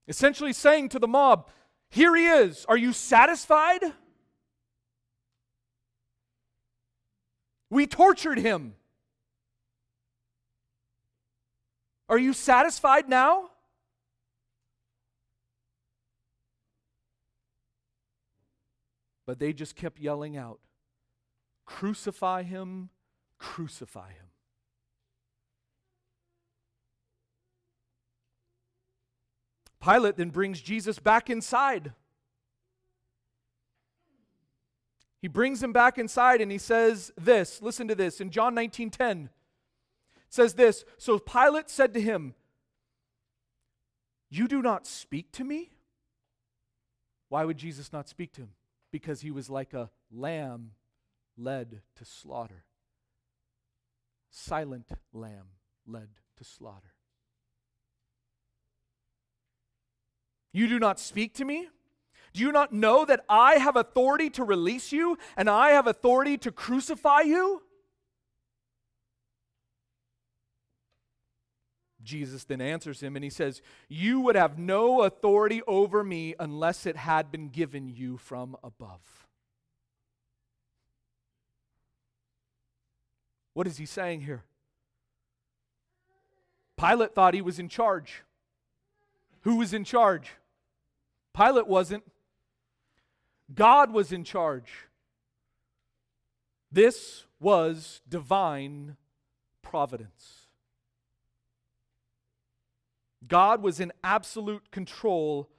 Essentially 0.09 0.53
saying 0.53 0.89
to 0.91 0.99
the 0.99 1.09
mob, 1.09 1.49
Here 1.91 2.15
he 2.15 2.27
is. 2.27 2.65
Are 2.69 2.77
you 2.77 2.93
satisfied? 2.93 3.81
We 7.71 7.87
tortured 7.87 8.39
him. 8.39 8.75
Are 12.09 12.19
you 12.19 12.33
satisfied 12.33 13.09
now? 13.09 13.51
But 19.27 19.39
they 19.39 19.53
just 19.53 19.77
kept 19.77 20.01
yelling 20.01 20.37
out, 20.37 20.59
Crucify 21.65 22.43
him, 22.43 22.91
crucify 23.39 24.09
him. 24.09 24.30
Pilate 29.83 30.17
then 30.17 30.31
brings 30.31 30.61
Jesus 30.61 30.99
back 30.99 31.31
inside. 31.31 31.93
He 35.23 35.29
brings 35.29 35.63
him 35.63 35.73
back 35.73 35.99
inside 35.99 36.41
and 36.41 36.51
he 36.51 36.59
says 36.59 37.13
this. 37.17 37.61
Listen 37.61 37.89
to 37.89 37.95
this. 37.95 38.21
In 38.21 38.31
John 38.31 38.55
19:10 38.55 39.31
says 40.29 40.55
this, 40.55 40.85
so 40.97 41.19
Pilate 41.19 41.69
said 41.69 41.93
to 41.95 42.01
him, 42.01 42.35
"You 44.29 44.49
do 44.49 44.63
not 44.63 44.87
speak 44.87 45.33
to 45.33 45.45
me?" 45.45 45.73
Why 47.29 47.45
would 47.45 47.59
Jesus 47.59 47.93
not 47.93 48.09
speak 48.09 48.33
to 48.33 48.43
him? 48.43 48.55
because 48.91 49.21
he 49.21 49.31
was 49.31 49.49
like 49.49 49.73
a 49.73 49.91
lamb 50.11 50.73
led 51.37 51.83
to 51.97 52.05
slaughter. 52.05 52.65
Silent 54.31 54.91
lamb 55.13 55.49
led 55.87 56.09
to 56.37 56.45
slaughter. 56.45 56.95
You 60.53 60.69
do 60.69 60.79
not 60.79 60.99
speak 60.99 61.35
to 61.35 61.45
me? 61.45 61.69
Do 62.33 62.41
you 62.41 62.53
not 62.53 62.73
know 62.73 63.05
that 63.05 63.25
I 63.29 63.55
have 63.55 63.77
authority 63.77 64.31
to 64.31 64.45
release 64.45 64.93
you 64.93 65.19
and 65.37 65.51
I 65.51 65.71
have 65.71 65.87
authority 65.87 66.39
to 66.39 66.53
crucify 66.53 67.23
you? 67.23 67.63
Jesus 72.03 72.45
then 72.45 72.61
answers 72.61 73.03
him 73.03 73.17
and 73.17 73.25
he 73.25 73.31
says, 73.31 73.63
You 73.89 74.21
would 74.21 74.37
have 74.37 74.59
no 74.59 75.03
authority 75.03 75.63
over 75.67 76.03
me 76.03 76.35
unless 76.39 76.87
it 76.87 76.97
had 76.97 77.31
been 77.31 77.49
given 77.49 77.89
you 77.89 78.17
from 78.17 78.57
above. 78.65 79.29
What 83.53 83.67
is 83.67 83.77
he 83.77 83.87
saying 83.87 84.23
here? 84.23 84.45
Pilate 86.79 87.15
thought 87.15 87.35
he 87.35 87.43
was 87.43 87.59
in 87.59 87.69
charge. 87.69 88.23
Who 89.43 89.57
was 89.57 89.75
in 89.75 89.85
charge? 89.85 90.31
Pilate 91.35 91.67
wasn't. 91.67 92.05
God 93.55 93.93
was 93.93 94.13
in 94.13 94.25
charge. 94.25 94.87
This 96.71 97.25
was 97.41 98.01
divine 98.09 98.97
providence. 99.63 100.47
God 103.27 103.63
was 103.63 103.81
in 103.81 103.93
absolute 104.03 104.71
control 104.71 105.51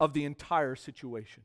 of 0.00 0.12
the 0.12 0.24
entire 0.24 0.74
situation. 0.74 1.44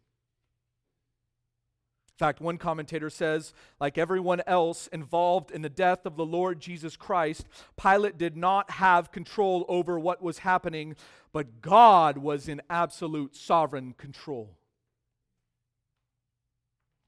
Fact, 2.19 2.41
one 2.41 2.57
commentator 2.57 3.09
says, 3.09 3.53
like 3.79 3.97
everyone 3.97 4.41
else 4.45 4.87
involved 4.87 5.51
in 5.51 5.61
the 5.61 5.69
death 5.69 6.05
of 6.05 6.17
the 6.17 6.25
Lord 6.25 6.59
Jesus 6.59 6.95
Christ, 6.95 7.47
Pilate 7.81 8.17
did 8.17 8.35
not 8.35 8.71
have 8.71 9.11
control 9.11 9.65
over 9.69 9.97
what 9.97 10.21
was 10.21 10.39
happening, 10.39 10.95
but 11.31 11.61
God 11.61 12.17
was 12.17 12.47
in 12.49 12.61
absolute 12.69 13.35
sovereign 13.35 13.93
control. 13.97 14.57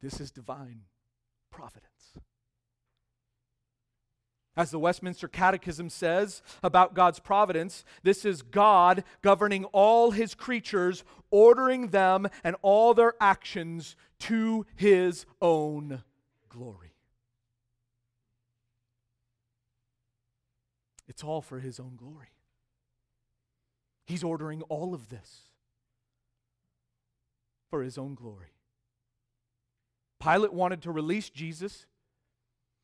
This 0.02 0.20
is 0.20 0.32
divine 0.32 0.84
providence. 1.52 1.91
As 4.58 4.70
the 4.70 4.80
Westminster 4.80 5.30
Catechism 5.30 5.90
says 5.90 6.42
about 6.62 6.94
God's 6.94 7.20
providence, 7.20 7.86
this 8.04 8.26
is 8.26 8.42
God 8.42 9.04
governing 9.22 9.64
all 9.66 10.12
his 10.12 10.36
creatures, 10.36 11.06
ordering 11.30 11.88
them 11.88 12.28
and 12.44 12.58
all 12.62 12.94
their 12.94 13.14
actions 13.22 13.96
to 14.20 14.66
his 14.76 15.26
own 15.42 16.04
glory. 16.50 16.92
It's 21.08 21.24
all 21.24 21.42
for 21.42 21.60
his 21.60 21.80
own 21.80 21.96
glory. 21.96 22.28
He's 24.06 24.24
ordering 24.24 24.62
all 24.64 24.94
of 24.94 25.10
this 25.10 25.50
for 27.70 27.82
his 27.84 27.98
own 27.98 28.16
glory. 28.16 28.54
Pilate 30.22 30.54
wanted 30.54 30.82
to 30.82 30.92
release 30.92 31.30
Jesus. 31.30 31.86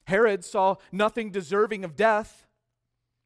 Herod 0.08 0.46
saw 0.46 0.76
nothing 0.92 1.32
deserving 1.32 1.84
of 1.84 1.98
death. 1.98 2.48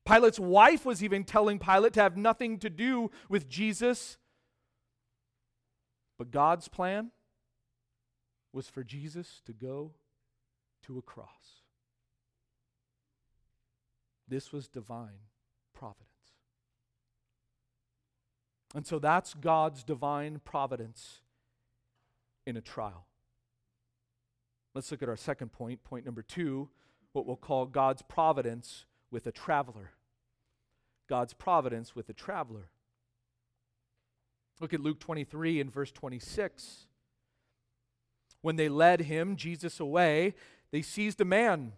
Pilate's 0.03 0.39
wife 0.39 0.83
was 0.83 1.03
even 1.03 1.23
telling 1.23 1.59
Pilate 1.59 1.93
to 1.93 2.01
have 2.01 2.17
nothing 2.17 2.57
to 2.57 2.71
do 2.71 3.11
with 3.29 3.47
Jesus. 3.47 4.17
But 6.17 6.31
God's 6.31 6.67
plan 6.67 7.11
was 8.51 8.67
for 8.67 8.83
Jesus 8.83 9.41
to 9.45 9.53
go 9.53 9.91
to 10.87 10.97
a 10.97 11.03
cross. 11.03 11.61
This 14.27 14.51
was 14.51 14.67
divine 14.67 15.27
providence. 15.75 16.07
And 18.73 18.87
so 18.87 18.97
that's 18.97 19.35
God's 19.35 19.83
divine 19.83 20.41
providence 20.43 21.21
in 22.47 22.57
a 22.57 22.61
trial. 22.61 23.05
Let's 24.73 24.89
look 24.89 25.03
at 25.03 25.09
our 25.09 25.17
second 25.17 25.51
point, 25.51 25.83
point 25.83 26.05
number 26.05 26.21
two, 26.21 26.69
what 27.13 27.25
we'll 27.25 27.35
call 27.35 27.65
God's 27.65 28.01
providence 28.01 28.85
with 29.09 29.27
a 29.27 29.31
traveler. 29.31 29.91
God's 31.09 31.33
providence 31.33 31.93
with 31.95 32.07
a 32.07 32.13
traveler. 32.13 32.69
Look 34.61 34.73
at 34.73 34.79
Luke 34.79 34.99
23 34.99 35.59
and 35.59 35.73
verse 35.73 35.91
26. 35.91 36.85
When 38.41 38.55
they 38.55 38.69
led 38.69 39.01
him, 39.01 39.35
Jesus, 39.35 39.79
away, 39.79 40.35
they 40.71 40.81
seized 40.81 41.19
a 41.19 41.25
man, 41.25 41.73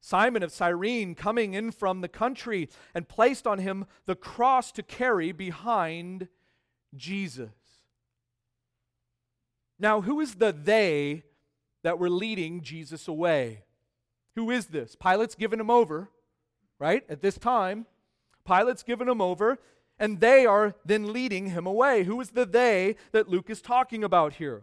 Simon 0.00 0.44
of 0.44 0.52
Cyrene, 0.52 1.14
coming 1.16 1.54
in 1.54 1.72
from 1.72 2.00
the 2.00 2.08
country, 2.08 2.68
and 2.94 3.08
placed 3.08 3.46
on 3.46 3.58
him 3.58 3.86
the 4.06 4.14
cross 4.14 4.70
to 4.72 4.82
carry 4.82 5.32
behind 5.32 6.28
Jesus. 6.94 7.50
Now, 9.80 10.02
who 10.02 10.20
is 10.20 10.36
the 10.36 10.52
they 10.52 11.24
that 11.82 11.98
were 11.98 12.10
leading 12.10 12.62
Jesus 12.62 13.08
away? 13.08 13.64
Who 14.34 14.50
is 14.50 14.66
this? 14.66 14.96
Pilate's 14.96 15.34
given 15.34 15.60
him 15.60 15.70
over, 15.70 16.10
right? 16.78 17.04
At 17.08 17.22
this 17.22 17.38
time, 17.38 17.86
Pilate's 18.44 18.82
given 18.82 19.08
him 19.08 19.20
over, 19.20 19.58
and 19.98 20.20
they 20.20 20.46
are 20.46 20.74
then 20.84 21.12
leading 21.12 21.50
him 21.50 21.66
away. 21.66 22.04
Who 22.04 22.20
is 22.20 22.30
the 22.30 22.46
they 22.46 22.96
that 23.12 23.28
Luke 23.28 23.50
is 23.50 23.60
talking 23.60 24.04
about 24.04 24.34
here? 24.34 24.62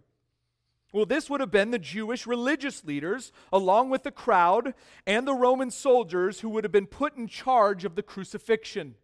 Well, 0.93 1.05
this 1.05 1.29
would 1.29 1.41
have 1.41 1.51
been 1.51 1.71
the 1.71 1.79
Jewish 1.79 2.25
religious 2.25 2.85
leaders, 2.85 3.33
along 3.51 3.89
with 3.89 4.03
the 4.03 4.11
crowd 4.11 4.73
and 5.05 5.27
the 5.27 5.33
Roman 5.33 5.69
soldiers 5.69 6.39
who 6.39 6.47
would 6.49 6.63
have 6.63 6.71
been 6.71 6.87
put 6.87 7.17
in 7.17 7.27
charge 7.27 7.83
of 7.83 7.95
the 7.95 8.03
crucifixion. 8.03 8.95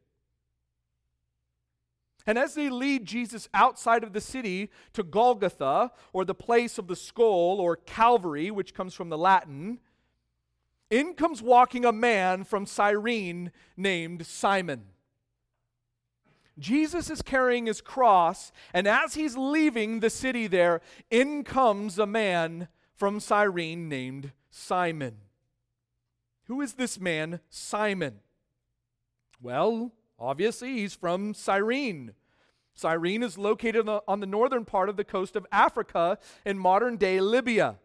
And 2.26 2.38
as 2.38 2.54
they 2.54 2.70
lead 2.70 3.06
Jesus 3.06 3.50
outside 3.54 4.04
of 4.04 4.14
the 4.14 4.22
city 4.22 4.70
to 4.94 5.04
Golgotha, 5.04 5.92
or 6.14 6.26
the 6.26 6.36
place 6.36 6.78
of 6.78 6.88
the 6.88 6.96
skull, 6.96 7.60
or 7.60 7.76
Calvary, 7.76 8.52
which 8.52 8.74
comes 8.74 8.94
from 8.94 9.10
the 9.10 9.18
Latin, 9.18 9.80
in 10.90 11.14
comes 11.14 11.42
walking 11.42 11.86
a 11.86 11.92
man 11.92 12.44
from 12.44 12.66
Cyrene 12.66 13.52
named 13.78 14.26
Simon. 14.26 14.84
Jesus 16.60 17.10
is 17.10 17.22
carrying 17.22 17.66
his 17.66 17.82
cross, 17.82 18.52
and 18.74 18.88
as 18.88 19.16
he's 19.16 19.38
leaving 19.38 20.00
the 20.00 20.10
city 20.10 20.48
there, 20.48 20.82
in 21.10 21.44
comes 21.44 21.98
a 21.98 22.06
man 22.06 22.68
from 22.94 23.20
Cyrene 23.20 23.90
named 23.90 24.32
Simon. 24.52 25.16
Who 26.46 26.62
is 26.62 26.74
this 26.74 27.00
man, 27.00 27.40
Simon? 27.50 28.20
Well, 29.42 29.92
obviously, 30.22 30.74
he's 30.74 30.94
from 30.94 31.34
Cyrene. 31.34 32.14
Cyrene 32.74 33.24
is 33.24 33.38
located 33.38 33.90
on 34.08 34.20
the 34.20 34.26
northern 34.26 34.66
part 34.66 34.90
of 34.90 34.98
the 34.98 35.04
coast 35.04 35.36
of 35.36 35.46
Africa 35.52 36.18
in 36.46 36.58
modern 36.58 36.98
day 36.98 37.20
Libya. 37.20 37.78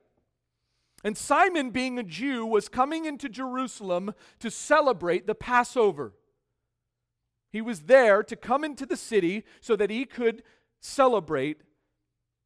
And 1.03 1.17
Simon, 1.17 1.71
being 1.71 1.99
a 1.99 2.03
Jew, 2.03 2.47
was 2.47 2.69
coming 2.69 3.05
into 3.05 3.29
Jerusalem 3.29 4.15
to 4.41 4.51
celebrate 4.51 5.27
the 5.27 5.35
Passover. 5.35 6.15
He 7.53 7.61
was 7.61 7.83
there 7.83 8.23
to 8.23 8.37
come 8.37 8.65
into 8.65 8.87
the 8.87 8.97
city 8.97 9.45
so 9.61 9.77
that 9.77 9.91
he 9.91 10.05
could 10.05 10.43
celebrate 10.81 11.63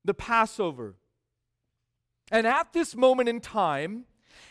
the 0.04 0.14
Passover. 0.14 0.96
And 2.30 2.46
at 2.46 2.72
this 2.72 2.94
moment 2.94 3.28
in 3.28 3.40
time, 3.40 4.04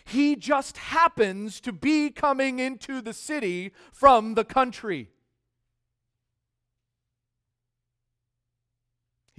he 0.06 0.36
just 0.36 0.78
happens 0.78 1.60
to 1.62 1.72
be 1.72 2.10
coming 2.10 2.60
into 2.60 3.02
the 3.02 3.14
city 3.14 3.72
from 3.92 4.34
the 4.34 4.44
country. 4.44 5.10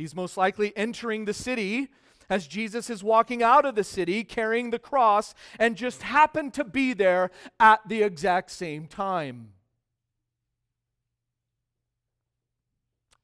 He's 0.01 0.15
most 0.15 0.39
likely 0.39 0.75
entering 0.79 1.27
the 1.27 1.35
city 1.35 1.89
as 2.31 2.47
Jesus 2.47 2.89
is 2.89 3.05
walking 3.05 3.43
out 3.43 3.67
of 3.67 3.75
the 3.75 3.85
city 3.85 4.25
carrying 4.25 4.71
the 4.71 4.79
cross 4.79 5.35
and 5.59 5.77
just 5.77 6.01
happened 6.01 6.55
to 6.55 6.65
be 6.65 6.95
there 6.95 7.31
at 7.59 7.87
the 7.87 8.03
exact 8.03 8.51
same 8.51 8.87
time. 8.87 9.53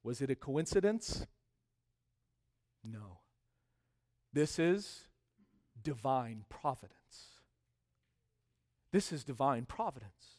Was 0.05 0.21
it 0.21 0.29
a 0.29 0.35
coincidence? 0.35 1.27
No. 2.85 3.21
This 4.35 4.59
is 4.59 5.05
divine 5.83 6.45
providence. 6.51 7.41
This 8.93 9.13
is 9.13 9.25
divine 9.25 9.65
providence. 9.65 10.36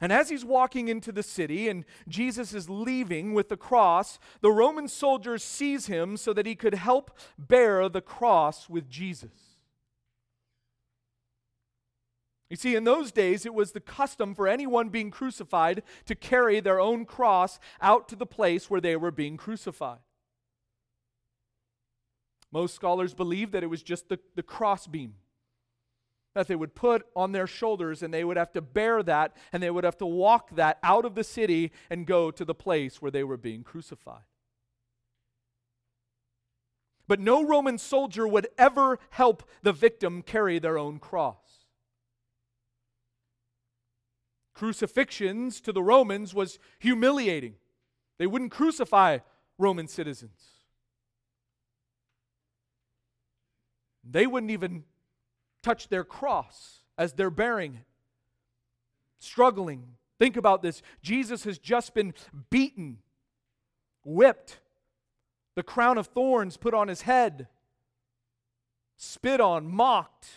And 0.00 0.12
as 0.12 0.28
he's 0.28 0.44
walking 0.44 0.88
into 0.88 1.10
the 1.10 1.22
city 1.22 1.68
and 1.68 1.84
Jesus 2.06 2.54
is 2.54 2.70
leaving 2.70 3.34
with 3.34 3.48
the 3.48 3.56
cross, 3.56 4.18
the 4.40 4.52
Roman 4.52 4.86
soldiers 4.86 5.42
seize 5.42 5.86
him 5.86 6.16
so 6.16 6.32
that 6.32 6.46
he 6.46 6.54
could 6.54 6.74
help 6.74 7.16
bear 7.36 7.88
the 7.88 8.00
cross 8.00 8.68
with 8.68 8.88
Jesus. 8.88 9.30
You 12.48 12.56
see, 12.56 12.76
in 12.76 12.84
those 12.84 13.12
days, 13.12 13.44
it 13.44 13.52
was 13.52 13.72
the 13.72 13.80
custom 13.80 14.34
for 14.34 14.48
anyone 14.48 14.88
being 14.88 15.10
crucified 15.10 15.82
to 16.06 16.14
carry 16.14 16.60
their 16.60 16.80
own 16.80 17.04
cross 17.04 17.58
out 17.80 18.08
to 18.08 18.16
the 18.16 18.24
place 18.24 18.70
where 18.70 18.80
they 18.80 18.96
were 18.96 19.10
being 19.10 19.36
crucified. 19.36 19.98
Most 22.50 22.74
scholars 22.74 23.12
believe 23.12 23.50
that 23.50 23.62
it 23.62 23.66
was 23.66 23.82
just 23.82 24.08
the, 24.08 24.18
the 24.34 24.42
crossbeam 24.42 25.14
that 26.38 26.46
they 26.46 26.54
would 26.54 26.76
put 26.76 27.04
on 27.16 27.32
their 27.32 27.48
shoulders, 27.48 28.00
and 28.00 28.14
they 28.14 28.22
would 28.22 28.36
have 28.36 28.52
to 28.52 28.60
bear 28.60 29.02
that, 29.02 29.36
and 29.52 29.60
they 29.60 29.72
would 29.72 29.82
have 29.82 29.98
to 29.98 30.06
walk 30.06 30.54
that 30.54 30.78
out 30.84 31.04
of 31.04 31.16
the 31.16 31.24
city 31.24 31.72
and 31.90 32.06
go 32.06 32.30
to 32.30 32.44
the 32.44 32.54
place 32.54 33.02
where 33.02 33.10
they 33.10 33.24
were 33.24 33.36
being 33.36 33.64
crucified. 33.64 34.22
But 37.08 37.18
no 37.18 37.44
Roman 37.44 37.76
soldier 37.76 38.28
would 38.28 38.46
ever 38.56 39.00
help 39.10 39.42
the 39.64 39.72
victim 39.72 40.22
carry 40.22 40.60
their 40.60 40.78
own 40.78 41.00
cross. 41.00 41.64
Crucifixions 44.54 45.60
to 45.62 45.72
the 45.72 45.82
Romans 45.82 46.34
was 46.34 46.60
humiliating. 46.78 47.54
They 48.20 48.28
wouldn't 48.28 48.52
crucify 48.52 49.18
Roman 49.58 49.88
citizens. 49.88 50.38
They 54.08 54.28
wouldn't 54.28 54.52
even 54.52 54.84
touch 55.62 55.88
their 55.88 56.04
cross 56.04 56.80
as 56.96 57.12
they're 57.12 57.30
bearing 57.30 57.74
it. 57.74 57.86
Struggling. 59.18 59.84
Think 60.18 60.36
about 60.36 60.62
this. 60.62 60.82
Jesus 61.02 61.44
has 61.44 61.58
just 61.58 61.94
been 61.94 62.14
beaten, 62.50 62.98
whipped, 64.04 64.60
the 65.54 65.62
crown 65.62 65.98
of 65.98 66.08
thorns 66.08 66.56
put 66.56 66.74
on 66.74 66.88
his 66.88 67.02
head, 67.02 67.48
spit 68.96 69.40
on, 69.40 69.68
mocked 69.68 70.28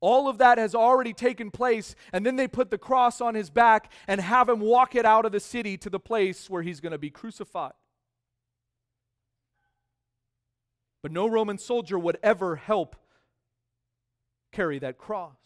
all 0.00 0.28
of 0.28 0.38
that 0.38 0.58
has 0.58 0.74
already 0.74 1.12
taken 1.12 1.50
place, 1.50 1.96
and 2.12 2.24
then 2.24 2.36
they 2.36 2.46
put 2.46 2.70
the 2.70 2.78
cross 2.78 3.20
on 3.20 3.34
his 3.34 3.50
back 3.50 3.90
and 4.06 4.20
have 4.20 4.48
him 4.48 4.60
walk 4.60 4.94
it 4.94 5.04
out 5.04 5.26
of 5.26 5.32
the 5.32 5.40
city 5.40 5.76
to 5.78 5.90
the 5.90 5.98
place 5.98 6.48
where 6.48 6.62
he's 6.62 6.80
going 6.80 6.92
to 6.92 6.98
be 6.98 7.10
crucified. 7.10 7.72
But 11.02 11.12
no 11.12 11.26
Roman 11.26 11.58
soldier 11.58 11.98
would 11.98 12.18
ever 12.22 12.56
help 12.56 12.96
carry 14.52 14.78
that 14.78 14.98
cross. 14.98 15.36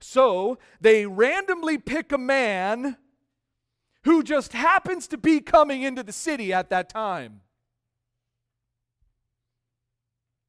So 0.00 0.58
they 0.80 1.06
randomly 1.06 1.78
pick 1.78 2.12
a 2.12 2.18
man 2.18 2.96
who 4.04 4.22
just 4.22 4.52
happens 4.52 5.06
to 5.08 5.18
be 5.18 5.40
coming 5.40 5.82
into 5.82 6.02
the 6.02 6.12
city 6.12 6.52
at 6.52 6.70
that 6.70 6.88
time. 6.88 7.42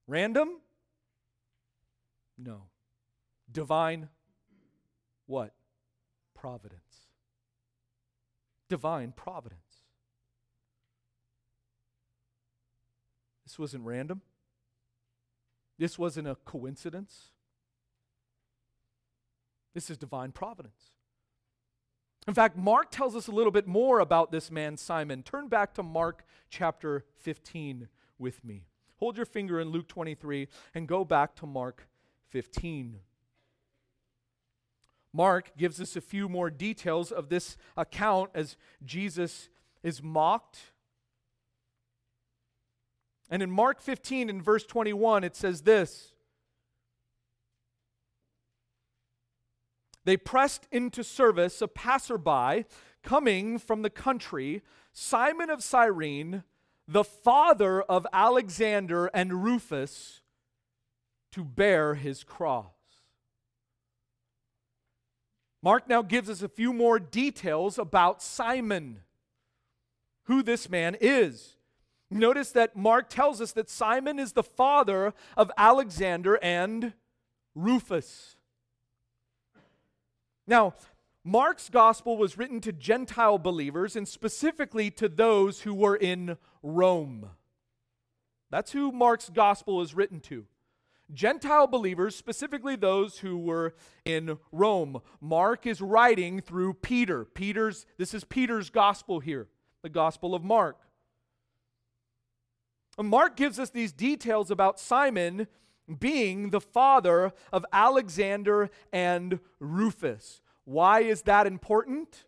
Random? 0.08 0.60
No. 2.38 2.64
Divine 3.52 4.10
what? 5.28 5.54
Providence. 6.34 7.08
Divine 8.68 9.14
providence. 9.16 9.60
This 13.46 13.60
wasn't 13.60 13.86
random. 13.86 14.22
This 15.82 15.98
wasn't 15.98 16.28
a 16.28 16.36
coincidence. 16.46 17.32
This 19.74 19.90
is 19.90 19.98
divine 19.98 20.32
providence. 20.32 20.92
In 22.28 22.36
fact, 22.36 22.56
Mark 22.56 22.92
tells 22.92 23.16
us 23.16 23.26
a 23.26 23.32
little 23.32 23.52
bit 23.52 23.66
more 23.66 24.00
about 24.00 24.32
this 24.32 24.52
man, 24.52 24.78
Simon. 24.78 25.24
Turn 25.24 25.48
back 25.48 25.74
to 25.74 25.82
Mark 25.82 26.24
chapter 26.52 27.04
15 27.22 27.88
with 28.20 28.46
me. 28.46 28.68
Hold 28.98 29.18
your 29.18 29.26
finger 29.26 29.60
in 29.60 29.70
Luke 29.70 29.88
23 29.88 30.50
and 30.76 30.88
go 30.88 31.04
back 31.04 31.34
to 31.38 31.48
Mark 31.48 31.88
15. 32.30 33.00
Mark 35.12 35.58
gives 35.58 35.82
us 35.82 35.96
a 35.96 36.02
few 36.02 36.30
more 36.30 36.52
details 36.52 37.12
of 37.12 37.30
this 37.30 37.58
account 37.76 38.30
as 38.36 38.56
Jesus 38.86 39.50
is 39.82 40.04
mocked. 40.04 40.71
And 43.32 43.42
in 43.42 43.50
Mark 43.50 43.80
15, 43.80 44.30
in 44.30 44.42
verse 44.42 44.66
21, 44.66 45.24
it 45.24 45.38
says 45.38 45.62
this 45.62 46.12
They 50.04 50.18
pressed 50.18 50.68
into 50.70 51.04
service 51.04 51.62
a 51.62 51.68
passerby 51.70 52.66
coming 53.02 53.58
from 53.58 53.84
the 53.84 53.90
country, 53.90 54.62
Simon 54.92 55.50
of 55.50 55.64
Cyrene, 55.64 56.44
the 56.88 57.06
father 57.06 57.82
of 57.84 58.06
Alexander 58.12 59.06
and 59.14 59.44
Rufus, 59.44 60.22
to 61.32 61.46
bear 61.46 61.96
his 61.96 62.26
cross. 62.26 62.66
Mark 65.64 65.88
now 65.88 66.02
gives 66.02 66.30
us 66.30 66.42
a 66.42 66.50
few 66.50 66.74
more 66.74 67.00
details 67.00 67.78
about 67.78 68.22
Simon, 68.22 69.02
who 70.24 70.44
this 70.44 70.70
man 70.70 70.98
is. 71.00 71.56
Notice 72.12 72.52
that 72.52 72.76
Mark 72.76 73.10
tells 73.10 73.40
us 73.40 73.54
that 73.54 73.70
Simon 73.70 74.20
is 74.20 74.34
the 74.34 74.44
father 74.44 75.14
of 75.38 75.50
Alexander 75.58 76.38
and 76.44 76.94
Rufus. 77.56 78.36
Now, 80.46 80.76
Mark's 81.24 81.70
gospel 81.70 82.18
was 82.18 82.38
written 82.38 82.60
to 82.62 82.74
Gentile 82.74 83.38
believers 83.38 83.96
and 83.96 84.08
specifically 84.08 84.92
to 84.92 85.08
those 85.08 85.62
who 85.62 85.74
were 85.74 85.96
in 85.96 86.38
Rome. 86.62 87.30
That's 88.50 88.74
who 88.74 88.92
Mark's 88.92 89.30
gospel 89.30 89.82
is 89.82 89.96
written 89.96 90.20
to. 90.22 90.46
Gentile 91.14 91.68
believers, 91.68 92.16
specifically 92.16 92.76
those 92.76 93.20
who 93.20 93.38
were 93.38 93.76
in 94.04 94.38
Rome. 94.52 95.02
Mark 95.22 95.66
is 95.66 95.82
writing 95.82 96.42
through 96.42 96.74
Peter. 96.76 97.24
Peter's 97.24 97.86
this 97.98 98.14
is 98.14 98.24
Peter's 98.24 98.70
gospel 98.70 99.20
here, 99.20 99.48
the 99.82 99.90
gospel 99.90 100.36
of 100.36 100.44
Mark. 100.44 100.78
Mark 103.00 103.36
gives 103.36 103.60
us 103.60 103.70
these 103.70 103.94
details 103.94 104.52
about 104.52 104.80
Simon 104.80 105.48
being 106.00 106.50
the 106.50 106.62
father 106.62 107.34
of 107.52 107.66
Alexander 107.72 108.70
and 108.92 109.40
Rufus. 109.60 110.42
Why 110.66 111.02
is 111.02 111.24
that 111.24 111.48
important? 111.48 112.26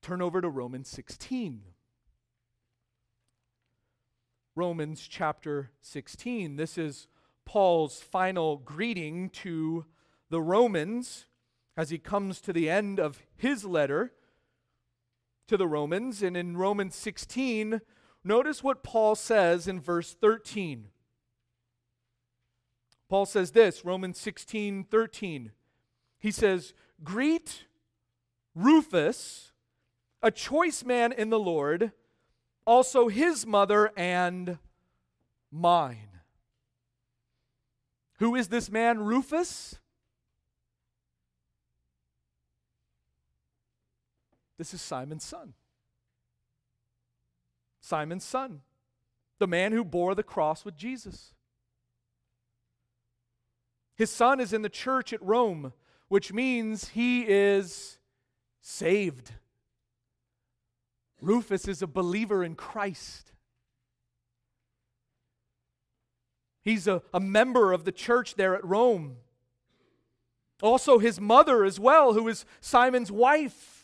Turn 0.00 0.22
over 0.22 0.40
to 0.40 0.48
Romans 0.48 0.88
16. 0.88 1.62
Romans 4.54 5.06
chapter 5.08 5.70
16. 5.80 6.56
This 6.56 6.76
is 6.76 7.06
Paul's 7.44 8.00
final 8.00 8.58
greeting 8.58 9.30
to 9.30 9.86
the 10.30 10.42
Romans 10.42 11.26
as 11.76 11.90
he 11.90 11.98
comes 11.98 12.40
to 12.40 12.52
the 12.52 12.68
end 12.68 12.98
of 13.00 13.22
his 13.36 13.64
letter 13.64 14.12
to 15.46 15.56
the 15.56 15.68
Romans. 15.68 16.22
And 16.22 16.36
in 16.36 16.56
Romans 16.56 16.96
16, 16.96 17.80
notice 18.24 18.62
what 18.62 18.82
Paul 18.82 19.14
says 19.14 19.68
in 19.68 19.80
verse 19.80 20.14
13. 20.14 20.88
Paul 23.08 23.26
says 23.26 23.50
this, 23.50 23.84
Romans 23.84 24.18
16 24.18 24.84
13. 24.84 25.52
He 26.18 26.30
says, 26.30 26.72
Greet 27.02 27.64
Rufus, 28.54 29.52
a 30.22 30.30
choice 30.30 30.84
man 30.84 31.12
in 31.12 31.30
the 31.30 31.38
Lord, 31.38 31.92
also 32.64 33.08
his 33.08 33.44
mother 33.44 33.90
and 33.96 34.58
mine. 35.50 36.08
Who 38.18 38.36
is 38.36 38.48
this 38.48 38.70
man, 38.70 39.00
Rufus? 39.00 39.78
This 44.58 44.72
is 44.72 44.80
Simon's 44.80 45.24
son. 45.24 45.54
Simon's 47.82 48.24
son, 48.24 48.60
the 49.38 49.46
man 49.46 49.72
who 49.72 49.84
bore 49.84 50.14
the 50.14 50.22
cross 50.22 50.64
with 50.64 50.76
Jesus. 50.76 51.34
His 53.96 54.10
son 54.10 54.40
is 54.40 54.52
in 54.52 54.62
the 54.62 54.68
church 54.68 55.12
at 55.12 55.22
Rome, 55.22 55.72
which 56.08 56.32
means 56.32 56.90
he 56.90 57.22
is 57.22 57.98
saved. 58.60 59.32
Rufus 61.20 61.68
is 61.68 61.82
a 61.82 61.86
believer 61.86 62.42
in 62.44 62.54
Christ. 62.54 63.32
He's 66.62 66.86
a, 66.86 67.02
a 67.12 67.20
member 67.20 67.72
of 67.72 67.84
the 67.84 67.92
church 67.92 68.36
there 68.36 68.54
at 68.54 68.64
Rome. 68.64 69.16
Also, 70.62 70.98
his 70.98 71.20
mother, 71.20 71.64
as 71.64 71.80
well, 71.80 72.12
who 72.12 72.28
is 72.28 72.44
Simon's 72.60 73.10
wife, 73.10 73.81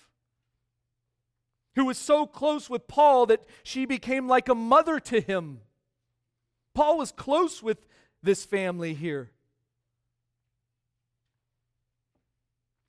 who 1.78 1.84
was 1.84 1.96
so 1.96 2.26
close 2.26 2.68
with 2.68 2.88
Paul 2.88 3.26
that 3.26 3.44
she 3.62 3.86
became 3.86 4.26
like 4.26 4.48
a 4.48 4.54
mother 4.54 4.98
to 4.98 5.20
him. 5.20 5.60
Paul 6.74 6.98
was 6.98 7.12
close 7.12 7.62
with 7.62 7.86
this 8.20 8.44
family 8.44 8.94
here. 8.94 9.30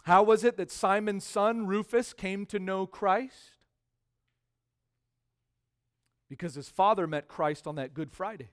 How 0.06 0.24
was 0.24 0.44
it 0.44 0.58
that 0.58 0.72
Simon's 0.72 1.24
son, 1.24 1.68
Rufus, 1.68 2.14
came 2.14 2.48
to 2.48 2.58
know 2.58 2.88
Christ? 2.88 3.52
Because 6.28 6.56
his 6.56 6.70
father 6.70 7.06
met 7.06 7.28
Christ 7.28 7.68
on 7.68 7.76
that 7.76 7.94
Good 7.94 8.12
Friday. 8.12 8.50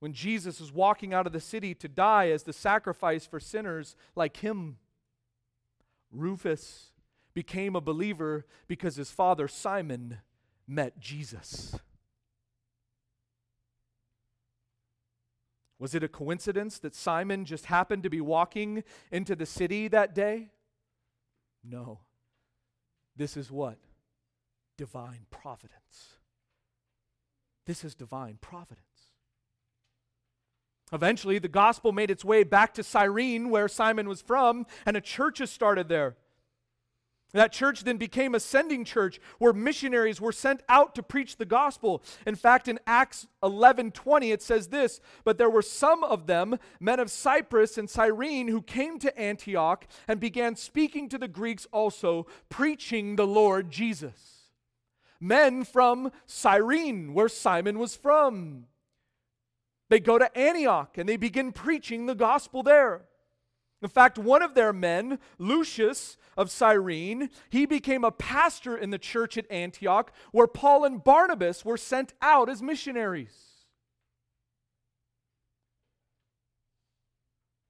When 0.00 0.12
Jesus 0.12 0.60
was 0.60 0.70
walking 0.70 1.14
out 1.14 1.26
of 1.26 1.32
the 1.32 1.40
city 1.40 1.74
to 1.76 1.88
die 1.88 2.28
as 2.28 2.42
the 2.42 2.52
sacrifice 2.52 3.24
for 3.24 3.40
sinners 3.40 3.96
like 4.14 4.36
him, 4.36 4.76
Rufus 6.12 6.89
became 7.34 7.76
a 7.76 7.80
believer 7.80 8.46
because 8.66 8.96
his 8.96 9.10
father 9.10 9.48
Simon 9.48 10.18
met 10.66 10.98
Jesus. 10.98 11.74
Was 15.78 15.94
it 15.94 16.04
a 16.04 16.08
coincidence 16.08 16.78
that 16.80 16.94
Simon 16.94 17.46
just 17.46 17.66
happened 17.66 18.02
to 18.02 18.10
be 18.10 18.20
walking 18.20 18.84
into 19.10 19.34
the 19.34 19.46
city 19.46 19.88
that 19.88 20.14
day? 20.14 20.50
No. 21.64 22.00
This 23.16 23.36
is 23.36 23.50
what? 23.50 23.78
Divine 24.76 25.26
providence. 25.30 26.16
This 27.66 27.82
is 27.82 27.94
divine 27.94 28.38
providence. 28.40 28.84
Eventually, 30.92 31.38
the 31.38 31.48
gospel 31.48 31.92
made 31.92 32.10
its 32.10 32.24
way 32.24 32.42
back 32.42 32.74
to 32.74 32.82
Cyrene, 32.82 33.48
where 33.48 33.68
Simon 33.68 34.08
was 34.08 34.20
from, 34.20 34.66
and 34.84 34.96
a 34.96 35.00
church 35.00 35.38
has 35.38 35.50
started 35.50 35.88
there. 35.88 36.16
That 37.32 37.52
church 37.52 37.84
then 37.84 37.96
became 37.96 38.34
a 38.34 38.40
sending 38.40 38.84
church 38.84 39.20
where 39.38 39.52
missionaries 39.52 40.20
were 40.20 40.32
sent 40.32 40.62
out 40.68 40.94
to 40.96 41.02
preach 41.02 41.36
the 41.36 41.44
gospel. 41.44 42.02
In 42.26 42.34
fact, 42.34 42.66
in 42.66 42.80
Acts 42.86 43.28
11:20 43.42 44.32
it 44.32 44.42
says 44.42 44.68
this, 44.68 45.00
but 45.22 45.38
there 45.38 45.50
were 45.50 45.62
some 45.62 46.02
of 46.02 46.26
them, 46.26 46.58
men 46.80 46.98
of 46.98 47.10
Cyprus 47.10 47.78
and 47.78 47.88
Cyrene, 47.88 48.48
who 48.48 48.62
came 48.62 48.98
to 48.98 49.16
Antioch 49.18 49.86
and 50.08 50.18
began 50.18 50.56
speaking 50.56 51.08
to 51.08 51.18
the 51.18 51.28
Greeks 51.28 51.66
also, 51.72 52.26
preaching 52.48 53.14
the 53.14 53.26
Lord 53.26 53.70
Jesus. 53.70 54.50
Men 55.20 55.64
from 55.64 56.10
Cyrene, 56.26 57.14
where 57.14 57.28
Simon 57.28 57.78
was 57.78 57.94
from. 57.94 58.66
They 59.88 60.00
go 60.00 60.18
to 60.18 60.36
Antioch 60.36 60.96
and 60.98 61.08
they 61.08 61.16
begin 61.16 61.52
preaching 61.52 62.06
the 62.06 62.14
gospel 62.14 62.62
there. 62.62 63.02
In 63.82 63.88
fact, 63.88 64.18
one 64.18 64.42
of 64.42 64.54
their 64.54 64.72
men, 64.72 65.18
Lucius 65.38 66.18
of 66.36 66.50
Cyrene, 66.50 67.30
he 67.48 67.66
became 67.66 68.04
a 68.04 68.10
pastor 68.10 68.76
in 68.76 68.90
the 68.90 68.98
church 68.98 69.36
at 69.36 69.50
Antioch, 69.50 70.12
where 70.32 70.46
Paul 70.46 70.84
and 70.84 71.02
Barnabas 71.02 71.64
were 71.64 71.76
sent 71.76 72.12
out 72.22 72.48
as 72.48 72.62
missionaries. 72.62 73.50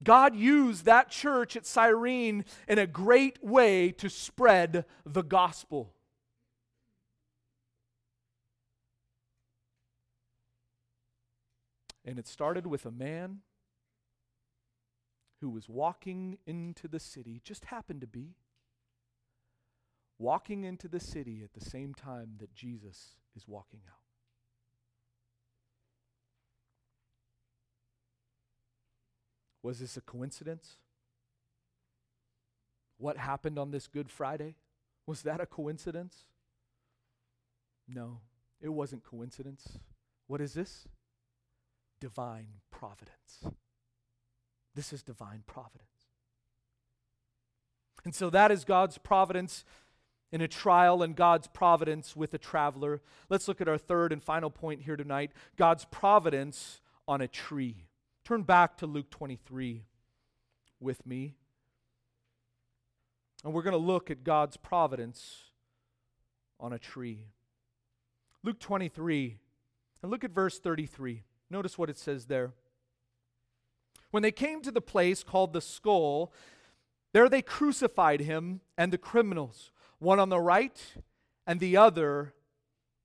God 0.03 0.35
used 0.35 0.85
that 0.85 1.09
church 1.09 1.55
at 1.55 1.65
Cyrene 1.65 2.45
in 2.67 2.79
a 2.79 2.87
great 2.87 3.43
way 3.43 3.91
to 3.91 4.09
spread 4.09 4.85
the 5.05 5.21
gospel. 5.21 5.93
And 12.03 12.17
it 12.17 12.27
started 12.27 12.65
with 12.65 12.85
a 12.85 12.91
man 12.91 13.41
who 15.39 15.49
was 15.49 15.69
walking 15.69 16.39
into 16.45 16.87
the 16.87 16.99
city, 16.99 17.41
just 17.43 17.65
happened 17.65 18.01
to 18.01 18.07
be, 18.07 18.35
walking 20.21 20.63
into 20.63 20.87
the 20.87 20.99
city 20.99 21.41
at 21.43 21.51
the 21.59 21.67
same 21.67 21.95
time 21.95 22.35
that 22.39 22.53
Jesus 22.53 23.15
is 23.35 23.47
walking 23.47 23.81
out. 23.87 23.95
Was 29.63 29.79
this 29.79 29.97
a 29.97 30.01
coincidence? 30.01 30.77
What 32.99 33.17
happened 33.17 33.57
on 33.57 33.71
this 33.71 33.87
Good 33.87 34.11
Friday? 34.11 34.55
Was 35.07 35.23
that 35.23 35.41
a 35.41 35.47
coincidence? 35.47 36.25
No, 37.87 38.19
it 38.61 38.69
wasn't 38.69 39.03
coincidence. 39.03 39.79
What 40.27 40.39
is 40.39 40.53
this? 40.53 40.87
Divine 41.99 42.59
providence. 42.69 43.43
This 44.75 44.93
is 44.93 45.01
divine 45.01 45.43
providence. 45.47 45.87
And 48.05 48.13
so 48.13 48.29
that 48.29 48.51
is 48.51 48.63
God's 48.63 48.99
providence 48.99 49.65
in 50.31 50.41
a 50.41 50.47
trial 50.47 51.03
and 51.03 51.15
God's 51.15 51.47
providence 51.47 52.15
with 52.15 52.33
a 52.33 52.37
traveler. 52.37 53.01
Let's 53.29 53.47
look 53.47 53.61
at 53.61 53.67
our 53.67 53.77
third 53.77 54.11
and 54.11 54.23
final 54.23 54.49
point 54.49 54.81
here 54.83 54.95
tonight 54.95 55.31
God's 55.57 55.85
providence 55.85 56.79
on 57.07 57.21
a 57.21 57.27
tree. 57.27 57.87
Turn 58.23 58.43
back 58.43 58.77
to 58.77 58.85
Luke 58.85 59.09
23 59.09 59.83
with 60.79 61.05
me. 61.05 61.35
And 63.43 63.53
we're 63.53 63.63
going 63.63 63.71
to 63.71 63.77
look 63.77 64.11
at 64.11 64.23
God's 64.23 64.57
providence 64.57 65.51
on 66.59 66.73
a 66.73 66.79
tree. 66.79 67.25
Luke 68.43 68.59
23, 68.59 69.37
and 70.01 70.11
look 70.11 70.23
at 70.23 70.31
verse 70.31 70.59
33. 70.59 71.23
Notice 71.49 71.77
what 71.77 71.89
it 71.89 71.97
says 71.97 72.25
there. 72.25 72.53
When 74.11 74.23
they 74.23 74.31
came 74.31 74.61
to 74.61 74.71
the 74.71 74.81
place 74.81 75.23
called 75.23 75.53
the 75.53 75.61
skull, 75.61 76.31
there 77.13 77.29
they 77.29 77.41
crucified 77.41 78.21
him 78.21 78.61
and 78.77 78.91
the 78.91 78.97
criminals, 78.97 79.71
one 80.01 80.19
on 80.19 80.29
the 80.29 80.39
right 80.39 80.81
and 81.45 81.59
the 81.59 81.77
other 81.77 82.33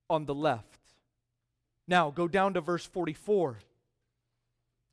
on 0.09 0.25
the 0.25 0.33
left. 0.33 0.79
Now, 1.87 2.09
go 2.09 2.27
down 2.27 2.55
to 2.55 2.61
verse 2.61 2.85
44 2.85 3.59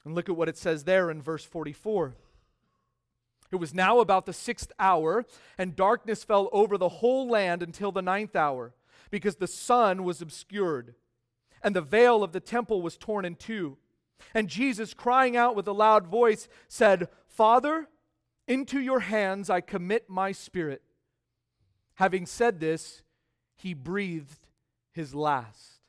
and 0.05 0.15
look 0.15 0.29
at 0.29 0.37
what 0.37 0.49
it 0.49 0.59
says 0.59 0.85
there 0.85 1.11
in 1.11 1.23
verse 1.23 1.45
44. 1.45 2.13
It 3.51 3.57
was 3.57 3.73
now 3.73 4.01
about 4.01 4.27
the 4.27 4.33
sixth 4.33 4.71
hour, 4.79 5.25
and 5.57 5.75
darkness 5.75 6.25
fell 6.25 6.51
over 6.53 6.77
the 6.77 6.89
whole 6.89 7.29
land 7.29 7.63
until 7.63 7.91
the 7.91 8.03
ninth 8.03 8.37
hour, 8.37 8.75
because 9.11 9.37
the 9.37 9.47
sun 9.47 10.05
was 10.05 10.21
obscured, 10.21 10.95
and 11.63 11.75
the 11.75 11.81
veil 11.81 12.23
of 12.23 12.33
the 12.33 12.41
temple 12.41 12.83
was 12.83 12.99
torn 12.99 13.25
in 13.25 13.37
two. 13.37 13.79
And 14.35 14.49
Jesus, 14.49 14.93
crying 14.93 15.37
out 15.37 15.57
with 15.57 15.67
a 15.69 15.73
loud 15.73 16.07
voice, 16.07 16.49
said, 16.69 17.09
Father, 17.29 17.89
into 18.47 18.79
your 18.81 19.01
hands 19.01 19.49
I 19.49 19.61
commit 19.63 20.11
my 20.11 20.33
spirit. 20.33 20.83
Having 21.95 22.27
said 22.27 22.61
this, 22.61 23.03
he 23.57 23.75
breathed 23.75 24.49
his 24.93 25.15
last. 25.15 25.81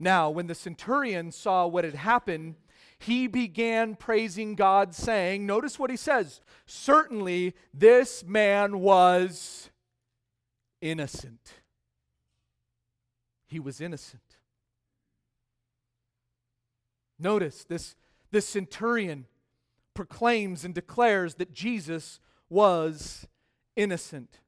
Now, 0.00 0.30
when 0.30 0.46
the 0.46 0.54
centurion 0.54 1.32
saw 1.32 1.66
what 1.66 1.84
had 1.84 1.94
happened, 1.94 2.54
he 2.98 3.26
began 3.26 3.96
praising 3.96 4.54
God, 4.54 4.94
saying, 4.94 5.46
Notice 5.46 5.78
what 5.78 5.90
he 5.90 5.96
says 5.96 6.40
Certainly 6.66 7.54
this 7.74 8.24
man 8.24 8.80
was 8.80 9.70
innocent. 10.80 11.54
He 13.46 13.58
was 13.58 13.80
innocent. 13.80 14.22
Notice 17.18 17.64
this, 17.64 17.96
this 18.30 18.46
centurion 18.46 19.26
proclaims 19.94 20.64
and 20.64 20.74
declares 20.74 21.36
that 21.36 21.52
Jesus 21.52 22.20
was 22.48 23.26
innocent. 23.74 24.38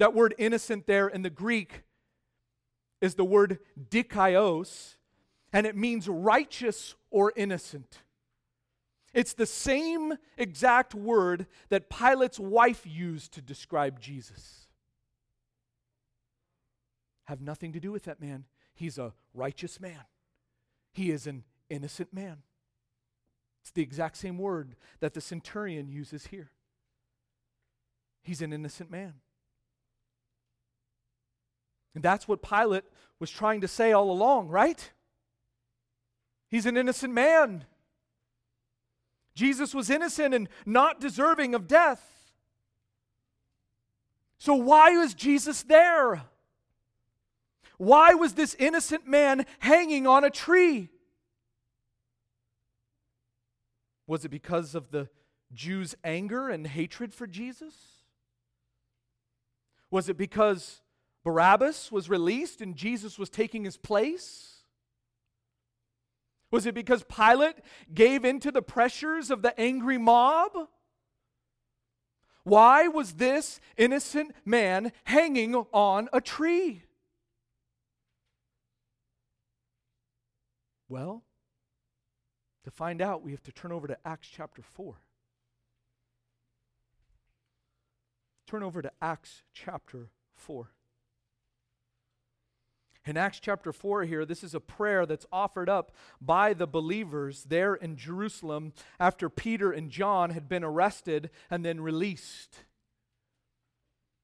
That 0.00 0.14
word 0.14 0.34
innocent 0.38 0.86
there 0.86 1.08
in 1.08 1.20
the 1.20 1.28
Greek 1.28 1.82
is 3.02 3.16
the 3.16 3.24
word 3.24 3.58
dikaios, 3.90 4.96
and 5.52 5.66
it 5.66 5.76
means 5.76 6.08
righteous 6.08 6.94
or 7.10 7.34
innocent. 7.36 7.98
It's 9.12 9.34
the 9.34 9.44
same 9.44 10.14
exact 10.38 10.94
word 10.94 11.46
that 11.68 11.90
Pilate's 11.90 12.40
wife 12.40 12.86
used 12.86 13.32
to 13.34 13.42
describe 13.42 14.00
Jesus. 14.00 14.68
Have 17.24 17.42
nothing 17.42 17.74
to 17.74 17.80
do 17.80 17.92
with 17.92 18.04
that 18.04 18.22
man. 18.22 18.46
He's 18.72 18.96
a 18.96 19.12
righteous 19.34 19.78
man. 19.80 20.04
He 20.94 21.10
is 21.10 21.26
an 21.26 21.44
innocent 21.68 22.14
man. 22.14 22.38
It's 23.60 23.70
the 23.70 23.82
exact 23.82 24.16
same 24.16 24.38
word 24.38 24.76
that 25.00 25.12
the 25.12 25.20
centurion 25.20 25.90
uses 25.90 26.28
here. 26.28 26.52
He's 28.22 28.40
an 28.40 28.54
innocent 28.54 28.90
man. 28.90 29.16
And 31.94 32.02
that's 32.02 32.28
what 32.28 32.42
Pilate 32.42 32.84
was 33.18 33.30
trying 33.30 33.60
to 33.62 33.68
say 33.68 33.92
all 33.92 34.10
along, 34.10 34.48
right? 34.48 34.90
He's 36.48 36.66
an 36.66 36.76
innocent 36.76 37.12
man. 37.12 37.64
Jesus 39.34 39.74
was 39.74 39.90
innocent 39.90 40.34
and 40.34 40.48
not 40.66 41.00
deserving 41.00 41.54
of 41.54 41.66
death. 41.66 42.04
So, 44.38 44.54
why 44.54 44.96
was 44.96 45.14
Jesus 45.14 45.62
there? 45.62 46.22
Why 47.76 48.14
was 48.14 48.34
this 48.34 48.54
innocent 48.58 49.06
man 49.06 49.46
hanging 49.58 50.06
on 50.06 50.24
a 50.24 50.30
tree? 50.30 50.90
Was 54.06 54.24
it 54.24 54.30
because 54.30 54.74
of 54.74 54.90
the 54.90 55.08
Jews' 55.52 55.94
anger 56.04 56.48
and 56.48 56.66
hatred 56.66 57.14
for 57.14 57.26
Jesus? 57.26 57.74
Was 59.90 60.08
it 60.08 60.16
because 60.16 60.80
Barabbas 61.24 61.92
was 61.92 62.08
released 62.08 62.60
and 62.60 62.74
Jesus 62.74 63.18
was 63.18 63.28
taking 63.28 63.64
his 63.64 63.76
place? 63.76 64.62
Was 66.50 66.66
it 66.66 66.74
because 66.74 67.04
Pilate 67.04 67.56
gave 67.92 68.24
into 68.24 68.50
the 68.50 68.62
pressures 68.62 69.30
of 69.30 69.42
the 69.42 69.58
angry 69.60 69.98
mob? 69.98 70.52
Why 72.42 72.88
was 72.88 73.14
this 73.14 73.60
innocent 73.76 74.32
man 74.44 74.92
hanging 75.04 75.54
on 75.54 76.08
a 76.12 76.20
tree? 76.20 76.82
Well, 80.88 81.22
to 82.64 82.70
find 82.70 83.00
out, 83.00 83.22
we 83.22 83.30
have 83.30 83.42
to 83.44 83.52
turn 83.52 83.70
over 83.70 83.86
to 83.86 83.96
Acts 84.04 84.28
chapter 84.28 84.62
4. 84.62 84.96
Turn 88.46 88.62
over 88.64 88.82
to 88.82 88.90
Acts 89.00 89.42
chapter 89.52 90.10
4. 90.34 90.70
In 93.06 93.16
Acts 93.16 93.40
chapter 93.40 93.72
4 93.72 94.04
here, 94.04 94.26
this 94.26 94.44
is 94.44 94.54
a 94.54 94.60
prayer 94.60 95.06
that's 95.06 95.26
offered 95.32 95.70
up 95.70 95.92
by 96.20 96.52
the 96.52 96.66
believers 96.66 97.44
there 97.44 97.74
in 97.74 97.96
Jerusalem 97.96 98.74
after 98.98 99.30
Peter 99.30 99.72
and 99.72 99.90
John 99.90 100.30
had 100.30 100.48
been 100.48 100.62
arrested 100.62 101.30
and 101.48 101.64
then 101.64 101.80
released. 101.80 102.64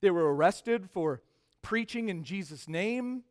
They 0.03 0.11
were 0.11 0.35
arrested 0.35 0.91
for 0.91 1.23
preaching 1.63 2.11
in 2.11 2.23
Jesus' 2.23 2.69
name. 2.69 3.23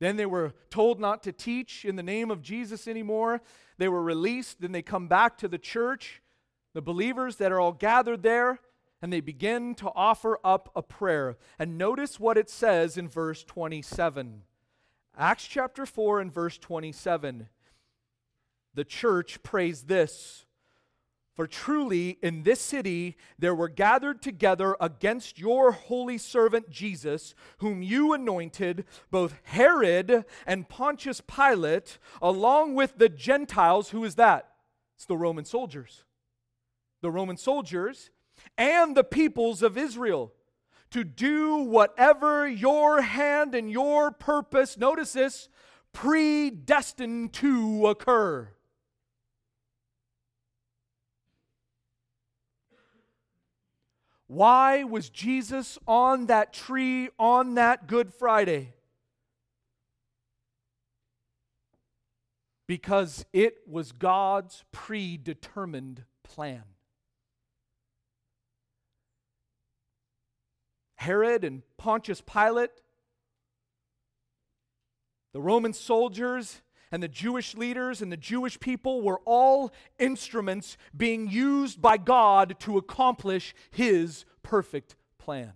Then 0.00 0.16
they 0.16 0.26
were 0.26 0.54
told 0.70 1.00
not 1.00 1.22
to 1.24 1.32
teach 1.32 1.84
in 1.84 1.96
the 1.96 2.02
name 2.02 2.30
of 2.30 2.40
Jesus 2.40 2.88
anymore. 2.88 3.42
They 3.76 3.88
were 3.88 4.02
released. 4.02 4.62
Then 4.62 4.72
they 4.72 4.82
come 4.82 5.06
back 5.06 5.36
to 5.38 5.48
the 5.48 5.58
church, 5.58 6.22
the 6.72 6.80
believers 6.80 7.36
that 7.36 7.52
are 7.52 7.60
all 7.60 7.72
gathered 7.72 8.22
there, 8.22 8.60
and 9.00 9.12
they 9.12 9.20
begin 9.20 9.74
to 9.76 9.90
offer 9.94 10.38
up 10.44 10.70
a 10.74 10.82
prayer. 10.82 11.36
And 11.58 11.78
notice 11.78 12.18
what 12.18 12.38
it 12.38 12.50
says 12.50 12.96
in 12.96 13.08
verse 13.08 13.44
27. 13.44 14.42
Acts 15.16 15.46
chapter 15.46 15.86
4 15.86 16.20
and 16.20 16.32
verse 16.32 16.58
27. 16.58 17.48
The 18.74 18.84
church 18.84 19.42
prays 19.42 19.84
this 19.84 20.46
for 21.38 21.46
truly 21.46 22.18
in 22.20 22.42
this 22.42 22.60
city 22.60 23.16
there 23.38 23.54
were 23.54 23.68
gathered 23.68 24.20
together 24.20 24.74
against 24.80 25.38
your 25.38 25.70
holy 25.70 26.18
servant 26.18 26.68
Jesus, 26.68 27.32
whom 27.58 27.80
you 27.80 28.12
anointed, 28.12 28.84
both 29.12 29.38
Herod 29.44 30.24
and 30.48 30.68
Pontius 30.68 31.20
Pilate, 31.20 32.00
along 32.20 32.74
with 32.74 32.98
the 32.98 33.08
Gentiles. 33.08 33.90
Who 33.90 34.04
is 34.04 34.16
that? 34.16 34.50
It's 34.96 35.06
the 35.06 35.16
Roman 35.16 35.44
soldiers. 35.44 36.02
The 37.02 37.10
Roman 37.12 37.36
soldiers 37.36 38.10
and 38.56 38.96
the 38.96 39.04
peoples 39.04 39.62
of 39.62 39.78
Israel 39.78 40.32
to 40.90 41.04
do 41.04 41.56
whatever 41.56 42.48
your 42.48 43.02
hand 43.02 43.54
and 43.54 43.70
your 43.70 44.10
purpose, 44.10 44.78
notice 44.78 45.12
this, 45.12 45.48
predestined 45.92 47.32
to 47.34 47.86
occur. 47.86 48.48
Why 54.26 54.84
was 54.84 55.08
Jesus 55.08 55.78
on 55.86 56.26
that 56.26 56.52
tree 56.52 57.08
on 57.18 57.54
that 57.54 57.86
Good 57.86 58.12
Friday? 58.12 58.74
Because 62.66 63.24
it 63.32 63.56
was 63.66 63.92
God's 63.92 64.64
predetermined 64.70 66.04
plan. 66.22 66.64
Herod 70.98 71.44
and 71.44 71.62
Pontius 71.76 72.20
Pilate, 72.20 72.70
the 75.32 75.40
Roman 75.40 75.72
soldiers, 75.72 76.60
and 76.90 77.00
the 77.00 77.08
Jewish 77.08 77.54
leaders 77.54 78.02
and 78.02 78.10
the 78.10 78.16
Jewish 78.16 78.58
people 78.58 79.02
were 79.02 79.20
all 79.24 79.72
instruments 80.00 80.76
being 80.96 81.28
used 81.28 81.80
by 81.80 81.98
God 81.98 82.56
to 82.60 82.78
accomplish 82.78 83.54
His 83.70 84.24
perfect 84.42 84.96
plan. 85.18 85.52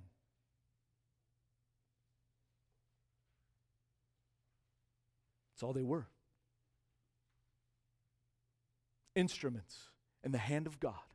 That's 5.54 5.64
all 5.64 5.72
they 5.72 5.82
were 5.82 6.06
instruments 9.16 9.88
in 10.22 10.30
the 10.30 10.38
hand 10.38 10.68
of 10.68 10.78
God 10.78 11.11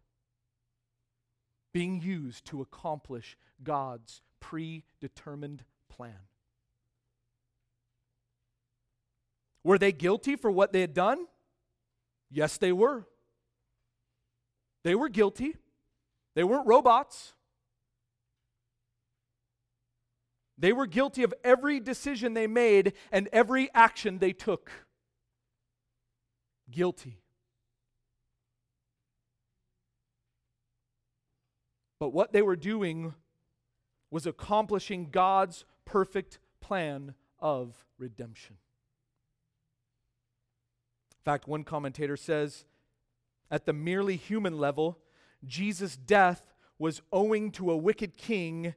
being 1.78 2.02
used 2.02 2.44
to 2.44 2.60
accomplish 2.60 3.38
God's 3.64 4.24
predetermined 4.40 5.64
plan. 5.90 6.26
Were 9.64 9.78
they 9.78 9.92
guilty 9.92 10.36
for 10.36 10.50
what 10.50 10.74
they 10.74 10.82
had 10.82 10.96
done? 10.96 11.28
Yes, 12.32 12.58
they 12.58 12.72
were. 12.72 13.06
They 14.84 14.96
were 14.96 15.08
guilty. 15.08 15.56
They 16.34 16.44
weren't 16.44 16.66
robots. 16.66 17.34
They 20.58 20.74
were 20.74 20.88
guilty 20.88 21.22
of 21.22 21.32
every 21.44 21.80
decision 21.80 22.34
they 22.34 22.48
made 22.48 22.94
and 23.12 23.30
every 23.32 23.70
action 23.76 24.18
they 24.18 24.34
took. 24.34 24.72
Guilty. 26.72 27.22
But 32.00 32.14
what 32.14 32.32
they 32.32 32.41
were 32.41 32.56
doing 32.56 33.14
was 34.12 34.26
accomplishing 34.26 35.10
God's 35.10 35.66
perfect 35.86 36.39
plan 36.62 37.14
of 37.39 37.86
redemption 37.98 38.58
In 41.12 41.24
fact, 41.24 41.48
one 41.48 41.64
commentator 41.64 42.18
says 42.18 42.66
at 43.50 43.66
the 43.66 43.74
merely 43.74 44.16
human 44.16 44.58
level, 44.58 45.00
Jesus' 45.45 45.95
death 45.95 46.54
was 46.80 47.02
owing 47.12 47.52
to 47.52 47.72
a 47.72 47.78
wicked 47.78 48.18
king, 48.18 48.76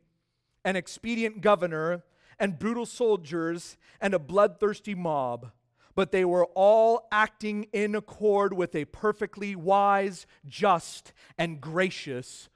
an 0.64 0.76
expedient 0.76 1.40
governor, 1.40 2.04
and 2.38 2.58
brutal 2.58 2.86
soldiers, 2.86 3.76
and 4.00 4.14
a 4.14 4.18
bloodthirsty 4.18 4.94
mob. 4.94 5.50
But 5.94 6.12
they 6.12 6.24
were 6.24 6.46
all 6.54 7.08
acting 7.12 7.64
in 7.72 7.94
accord 7.94 8.52
with 8.52 8.74
a 8.74 8.84
perfectly 8.86 9.54
wise, 9.54 10.26
just, 10.46 11.12
and 11.36 11.60
gracious 11.60 12.48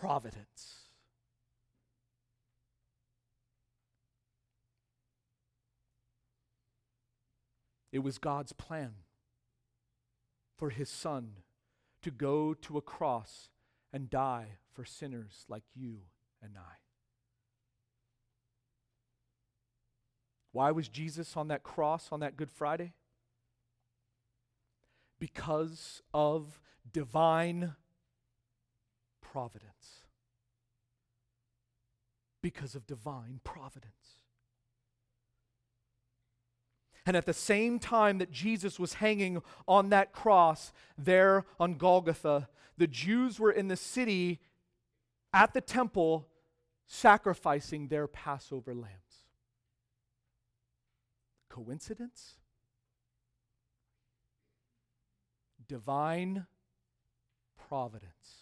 providence. 0.00 0.82
It 7.92 8.00
was 8.00 8.18
God's 8.18 8.52
plan 8.52 8.94
for 10.56 10.70
his 10.70 10.88
son 10.88 11.32
to 12.02 12.10
go 12.10 12.54
to 12.54 12.78
a 12.78 12.82
cross 12.82 13.50
and 13.92 14.08
die 14.08 14.56
for 14.72 14.84
sinners 14.84 15.44
like 15.48 15.64
you 15.74 15.98
and 16.42 16.56
I. 16.56 16.78
Why 20.52 20.70
was 20.70 20.88
Jesus 20.88 21.36
on 21.36 21.48
that 21.48 21.62
cross 21.62 22.08
on 22.10 22.20
that 22.20 22.36
Good 22.36 22.50
Friday? 22.50 22.94
Because 25.18 26.02
of 26.12 26.60
divine 26.90 27.74
providence. 29.32 30.04
Because 32.42 32.74
of 32.74 32.86
divine 32.86 33.40
providence. 33.44 33.92
And 37.06 37.16
at 37.16 37.24
the 37.24 37.32
same 37.32 37.78
time 37.78 38.18
that 38.18 38.30
Jesus 38.30 38.78
was 38.78 38.94
hanging 38.94 39.42
on 39.66 39.88
that 39.88 40.12
cross 40.12 40.72
there 40.98 41.46
on 41.58 41.74
Golgotha, 41.74 42.48
the 42.76 42.86
Jews 42.86 43.40
were 43.40 43.50
in 43.50 43.68
the 43.68 43.76
city 43.76 44.40
at 45.32 45.54
the 45.54 45.60
temple 45.60 46.28
sacrificing 46.86 47.88
their 47.88 48.06
Passover 48.06 48.74
lambs. 48.74 49.26
Coincidence? 51.48 52.34
Divine 55.66 56.46
providence. 57.68 58.41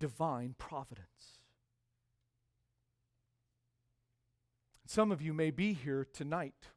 Divine 0.00 0.56
providence. 0.58 1.38
Some 4.86 5.12
of 5.12 5.22
you 5.22 5.32
may 5.32 5.52
be 5.52 5.72
here 5.72 6.04
tonight, 6.12 6.70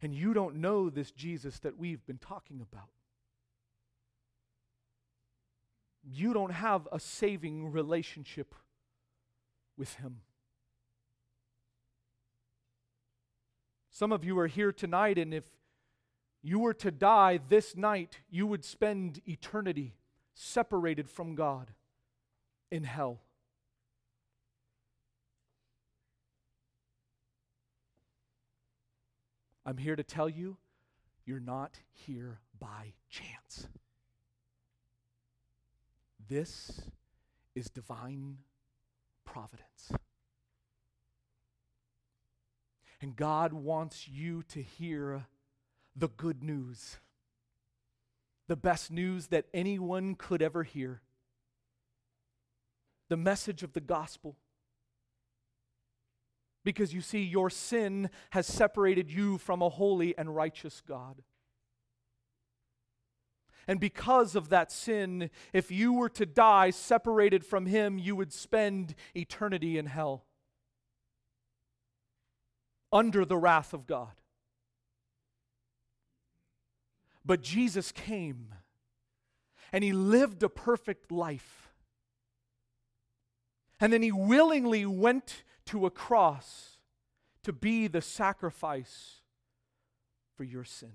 and 0.00 0.14
you 0.14 0.32
don't 0.32 0.56
know 0.56 0.88
this 0.88 1.10
Jesus 1.10 1.58
that 1.58 1.76
we've 1.76 2.06
been 2.06 2.16
talking 2.16 2.62
about. 2.62 2.88
You 6.02 6.32
don't 6.32 6.52
have 6.52 6.88
a 6.90 6.98
saving 6.98 7.70
relationship 7.70 8.54
with 9.76 9.96
Him. 9.96 10.22
Some 13.90 14.12
of 14.12 14.24
you 14.24 14.38
are 14.38 14.46
here 14.46 14.72
tonight, 14.72 15.18
and 15.18 15.34
if 15.34 15.44
you 16.40 16.60
were 16.60 16.74
to 16.74 16.90
die 16.90 17.40
this 17.48 17.76
night, 17.76 18.20
you 18.30 18.46
would 18.46 18.64
spend 18.64 19.20
eternity 19.26 19.96
separated 20.40 21.10
from 21.10 21.34
God 21.34 21.72
in 22.70 22.84
hell. 22.84 23.18
I'm 29.66 29.78
here 29.78 29.96
to 29.96 30.04
tell 30.04 30.28
you, 30.28 30.56
you're 31.26 31.40
not 31.40 31.80
here 31.92 32.38
by 32.58 32.92
chance. 33.10 33.66
This 36.28 36.82
is 37.56 37.68
divine 37.68 38.38
providence. 39.24 39.90
And 43.02 43.16
God 43.16 43.52
wants 43.52 44.06
you 44.06 44.44
to 44.44 44.62
hear 44.62 45.26
the 45.96 46.08
good 46.08 46.44
news, 46.44 46.98
the 48.48 48.56
best 48.56 48.90
news 48.90 49.28
that 49.28 49.46
anyone 49.54 50.14
could 50.14 50.42
ever 50.42 50.62
hear, 50.64 51.02
the 53.08 53.16
message 53.16 53.62
of 53.62 53.74
the 53.74 53.80
gospel. 53.80 54.36
Because 56.64 56.92
you 56.92 57.00
see, 57.00 57.22
your 57.22 57.50
sin 57.50 58.10
has 58.30 58.46
separated 58.46 59.10
you 59.10 59.38
from 59.38 59.62
a 59.62 59.68
holy 59.68 60.16
and 60.18 60.34
righteous 60.34 60.82
God. 60.86 61.22
And 63.66 63.78
because 63.78 64.34
of 64.34 64.48
that 64.48 64.72
sin, 64.72 65.30
if 65.52 65.70
you 65.70 65.92
were 65.92 66.08
to 66.10 66.24
die 66.24 66.70
separated 66.70 67.44
from 67.44 67.66
Him, 67.66 67.98
you 67.98 68.16
would 68.16 68.32
spend 68.32 68.94
eternity 69.14 69.76
in 69.76 69.86
hell 69.86 70.24
under 72.90 73.26
the 73.26 73.36
wrath 73.36 73.74
of 73.74 73.86
God. 73.86 74.12
But 77.24 77.42
Jesus 77.42 77.92
came 77.92 78.54
and 79.72 79.84
He 79.84 79.92
lived 79.92 80.42
a 80.42 80.48
perfect 80.48 81.12
life. 81.12 81.70
And 83.80 83.92
then 83.92 84.02
He 84.02 84.12
willingly 84.12 84.86
went 84.86 85.44
to 85.66 85.86
a 85.86 85.90
cross 85.90 86.78
to 87.44 87.52
be 87.52 87.86
the 87.86 88.00
sacrifice 88.00 89.22
for 90.36 90.44
your 90.44 90.64
sin. 90.64 90.92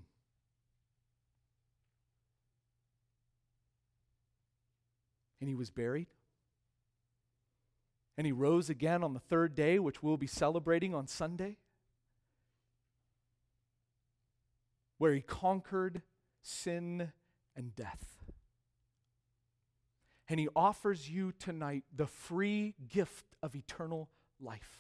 And 5.40 5.50
he 5.50 5.56
was 5.56 5.70
buried. 5.70 6.08
And 8.18 8.26
he 8.26 8.32
rose 8.32 8.70
again 8.70 9.04
on 9.04 9.14
the 9.14 9.20
third 9.20 9.56
day, 9.56 9.80
which 9.80 10.02
we'll 10.02 10.18
be 10.18 10.28
celebrating 10.28 10.96
on 10.96 11.08
Sunday, 11.08 11.58
where 15.00 15.14
he 15.14 15.22
conquered 15.22 16.02
sin, 16.44 17.12
and 17.56 17.76
death. 17.76 18.06
And 20.30 20.40
he 20.40 20.48
offers 20.56 21.10
you 21.10 21.34
tonight 21.38 21.84
the 21.96 22.08
free 22.08 22.76
gift 22.88 23.26
of 23.42 23.56
eternal 23.56 24.10
life. 24.40 24.80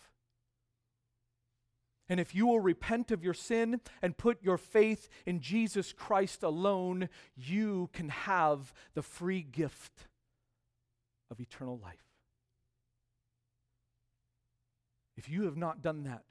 And 2.09 2.19
if 2.19 2.35
you 2.35 2.47
will 2.47 2.59
repent 2.59 3.11
of 3.11 3.23
your 3.23 3.33
sin 3.33 3.79
and 4.01 4.17
put 4.17 4.43
your 4.43 4.57
faith 4.57 5.09
in 5.25 5.39
Jesus 5.39 5.93
Christ 5.93 6.43
alone, 6.43 7.09
you 7.35 7.89
can 7.93 8.09
have 8.09 8.73
the 8.93 9.01
free 9.01 9.41
gift 9.41 10.07
of 11.31 11.39
eternal 11.39 11.79
life. 11.81 12.03
If 15.15 15.29
you 15.29 15.43
have 15.43 15.57
not 15.57 15.81
done 15.81 16.03
that, 16.03 16.23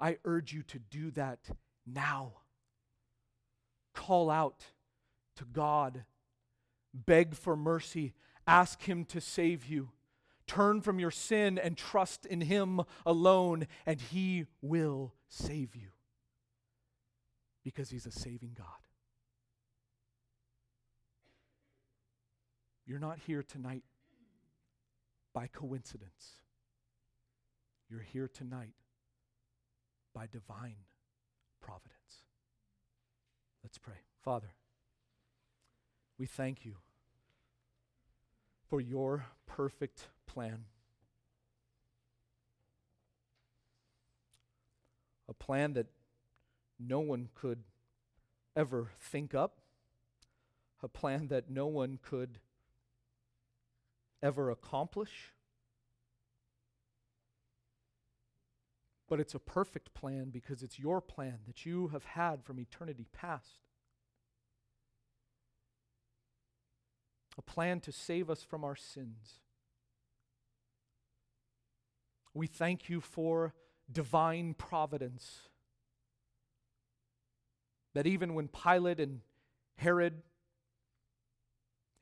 I 0.00 0.18
urge 0.24 0.52
you 0.52 0.62
to 0.64 0.78
do 0.78 1.10
that 1.12 1.38
now. 1.86 2.32
Call 3.98 4.30
out 4.30 4.64
to 5.34 5.44
God, 5.44 6.04
beg 6.94 7.34
for 7.34 7.56
mercy, 7.56 8.14
ask 8.46 8.80
Him 8.82 9.04
to 9.06 9.20
save 9.20 9.66
you. 9.66 9.88
Turn 10.46 10.80
from 10.82 11.00
your 11.00 11.10
sin 11.10 11.58
and 11.58 11.76
trust 11.76 12.24
in 12.24 12.40
Him 12.42 12.80
alone, 13.04 13.66
and 13.84 14.00
He 14.00 14.46
will 14.62 15.14
save 15.28 15.74
you 15.74 15.88
because 17.64 17.90
He's 17.90 18.06
a 18.06 18.12
saving 18.12 18.52
God. 18.56 18.66
You're 22.86 23.00
not 23.00 23.18
here 23.26 23.42
tonight 23.42 23.82
by 25.34 25.48
coincidence. 25.48 26.36
You're 27.90 28.06
here 28.12 28.28
tonight 28.28 28.76
by 30.14 30.28
divine 30.28 30.76
providence. 31.60 32.27
Let's 33.68 33.76
pray. 33.76 34.00
Father, 34.24 34.54
we 36.18 36.24
thank 36.24 36.64
you 36.64 36.76
for 38.70 38.80
your 38.80 39.26
perfect 39.44 40.08
plan. 40.26 40.64
A 45.28 45.34
plan 45.34 45.74
that 45.74 45.88
no 46.80 47.00
one 47.00 47.28
could 47.34 47.64
ever 48.56 48.92
think 48.98 49.34
up, 49.34 49.60
a 50.82 50.88
plan 50.88 51.28
that 51.28 51.50
no 51.50 51.66
one 51.66 51.98
could 52.02 52.38
ever 54.22 54.48
accomplish. 54.50 55.34
But 59.08 59.20
it's 59.20 59.34
a 59.34 59.38
perfect 59.38 59.94
plan 59.94 60.28
because 60.30 60.62
it's 60.62 60.78
your 60.78 61.00
plan 61.00 61.38
that 61.46 61.64
you 61.64 61.88
have 61.88 62.04
had 62.04 62.44
from 62.44 62.60
eternity 62.60 63.06
past. 63.12 63.62
A 67.38 67.42
plan 67.42 67.80
to 67.80 67.92
save 67.92 68.28
us 68.28 68.42
from 68.42 68.64
our 68.64 68.76
sins. 68.76 69.40
We 72.34 72.46
thank 72.46 72.90
you 72.90 73.00
for 73.00 73.54
divine 73.90 74.54
providence. 74.54 75.48
That 77.94 78.06
even 78.06 78.34
when 78.34 78.48
Pilate 78.48 79.00
and 79.00 79.20
Herod 79.76 80.22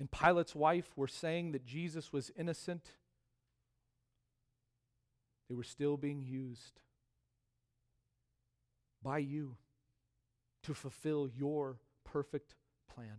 and 0.00 0.10
Pilate's 0.10 0.54
wife 0.54 0.90
were 0.96 1.06
saying 1.06 1.52
that 1.52 1.64
Jesus 1.64 2.12
was 2.12 2.32
innocent, 2.36 2.90
they 5.48 5.54
were 5.54 5.62
still 5.62 5.96
being 5.96 6.22
used 6.22 6.80
by 9.06 9.18
you 9.18 9.54
to 10.64 10.74
fulfill 10.74 11.28
your 11.28 11.78
perfect 12.02 12.56
plan. 12.92 13.18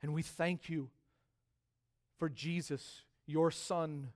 And 0.00 0.14
we 0.14 0.22
thank 0.22 0.68
you 0.68 0.90
for 2.20 2.28
Jesus, 2.28 3.02
your 3.26 3.50
Son, 3.50 4.10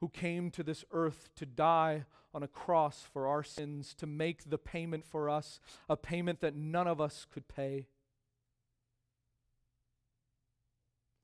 who 0.00 0.10
came 0.10 0.50
to 0.50 0.62
this 0.62 0.84
earth 0.92 1.30
to 1.36 1.46
die 1.46 2.04
on 2.34 2.42
a 2.42 2.48
cross 2.48 3.06
for 3.10 3.26
our 3.26 3.42
sins, 3.42 3.94
to 3.94 4.06
make 4.06 4.50
the 4.50 4.58
payment 4.58 5.06
for 5.06 5.30
us, 5.30 5.58
a 5.88 5.96
payment 5.96 6.40
that 6.40 6.54
none 6.54 6.86
of 6.86 7.00
us 7.00 7.26
could 7.32 7.48
pay. 7.48 7.86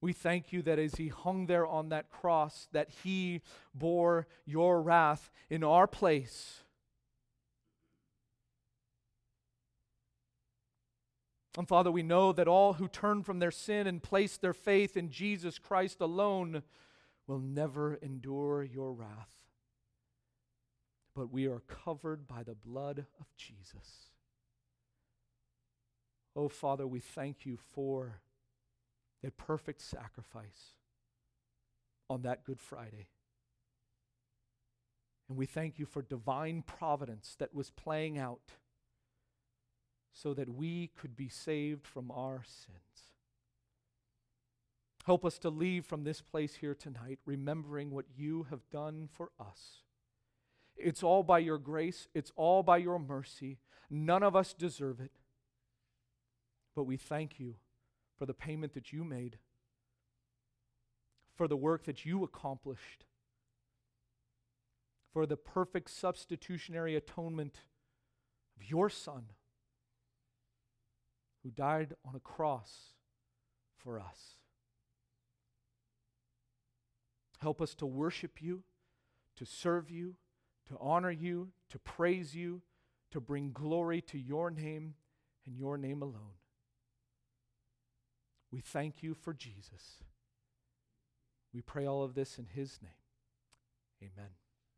We 0.01 0.15
thank 0.15 0.55
you 0.55 0.63
that 0.63 0.79
as 0.79 0.95
he 0.95 1.09
hung 1.09 1.47
there 1.47 1.67
on 1.67 1.91
that 1.91 2.09
cross, 2.09 2.67
that 2.73 2.89
he 3.05 3.43
bore 3.75 4.27
your 4.47 4.81
wrath 4.81 5.31
in 5.51 5.63
our 5.63 5.87
place 5.87 6.63
And 11.57 11.67
Father, 11.67 11.91
we 11.91 12.03
know 12.03 12.33
that 12.33 12.49
all 12.49 12.75
who 12.75 12.87
turn 12.87 13.23
from 13.23 13.39
their 13.39 13.51
sin 13.51 13.87
and 13.87 14.03
place 14.03 14.37
their 14.37 14.53
faith 14.53 14.97
in 14.97 15.11
Jesus 15.11 15.59
Christ 15.59 16.01
alone 16.01 16.63
will 17.27 17.39
never 17.39 17.95
endure 17.95 18.63
your 18.63 18.93
wrath. 18.93 19.35
But 21.15 21.33
we 21.33 21.47
are 21.47 21.61
covered 21.61 22.29
by 22.29 22.43
the 22.43 22.55
blood 22.55 23.07
of 23.19 23.27
Jesus. 23.37 24.11
Oh, 26.35 26.49
Father, 26.49 26.87
we 26.87 27.01
thank 27.01 27.47
you 27.47 27.59
for 27.73 28.21
that 29.23 29.39
perfect 29.39 29.81
sacrifice 29.81 30.75
on 32.11 32.21
that 32.23 32.45
Good 32.45 32.61
Friday. 32.61 33.09
And 35.29 35.39
we 35.39 35.47
thank 35.47 35.79
you 35.79 35.87
for 35.87 36.03
divine 36.03 36.63
providence 36.63 37.35
that 37.39 37.55
was 37.55 37.71
playing 37.71 38.19
out 38.19 38.53
so 40.17 40.33
that 40.33 40.49
we 40.49 40.91
could 40.97 41.15
be 41.15 41.29
saved 41.29 41.87
from 41.87 42.11
our 42.11 42.43
sins. 42.43 43.13
Help 45.05 45.27
us 45.27 45.39
to 45.39 45.51
leave 45.51 45.85
from 45.85 46.05
this 46.05 46.23
place 46.23 46.55
here 46.57 46.75
tonight 46.75 47.19
remembering 47.27 47.91
what 47.91 48.07
you 48.17 48.47
have 48.49 48.69
done 48.71 49.11
for 49.13 49.31
us. 49.39 49.83
It's 50.75 51.03
all 51.03 51.23
by 51.23 51.41
your 51.41 51.59
grace, 51.59 52.09
it's 52.15 52.33
all 52.35 52.63
by 52.63 52.79
your 52.79 52.99
mercy. 52.99 53.59
None 53.91 54.23
of 54.23 54.35
us 54.35 54.55
deserve 54.55 55.01
it. 55.01 55.13
But 56.75 56.85
we 56.85 56.97
thank 56.97 57.39
you 57.39 57.57
for 58.19 58.25
the 58.25 58.35
payment 58.35 58.73
that 58.73 58.93
you 58.95 59.05
made, 59.05 59.37
for 61.35 61.47
the 61.47 61.57
work 61.57 61.85
that 61.85 62.07
you 62.07 62.25
accomplished, 62.25 63.05
for 65.13 65.27
the 65.27 65.37
perfect 65.37 65.91
substitutionary 65.91 66.97
atonement 66.97 67.61
of 68.57 68.69
your 68.69 68.89
Son 68.89 69.27
who 71.47 71.53
died 71.53 71.95
on 72.05 72.17
a 72.17 72.21
cross 72.21 72.95
for 73.77 74.01
us. 74.01 74.41
Help 77.39 77.63
us 77.63 77.73
to 77.77 77.87
worship 77.87 78.43
you, 78.43 78.65
to 79.37 79.47
serve 79.47 79.89
you, 79.89 80.17
to 80.69 80.77
honor 80.81 81.13
you, 81.13 81.51
to 81.71 81.79
praise 81.79 82.35
you, 82.35 82.63
to 83.13 83.21
bring 83.21 83.53
glory 83.53 84.01
to 84.01 84.19
your 84.19 84.51
name 84.51 84.95
and 85.47 85.57
your 85.57 85.79
name 85.79 86.03
alone. 86.03 86.35
We 88.51 88.59
thank 88.59 89.05
you 89.05 89.15
for 89.15 89.33
Jesus. 89.33 90.03
We 91.55 91.61
pray 91.61 91.87
all 91.87 92.03
of 92.03 92.17
this 92.17 92.39
in 92.39 92.47
his 92.47 92.81
name. 92.83 92.91
Amen. 94.03 94.31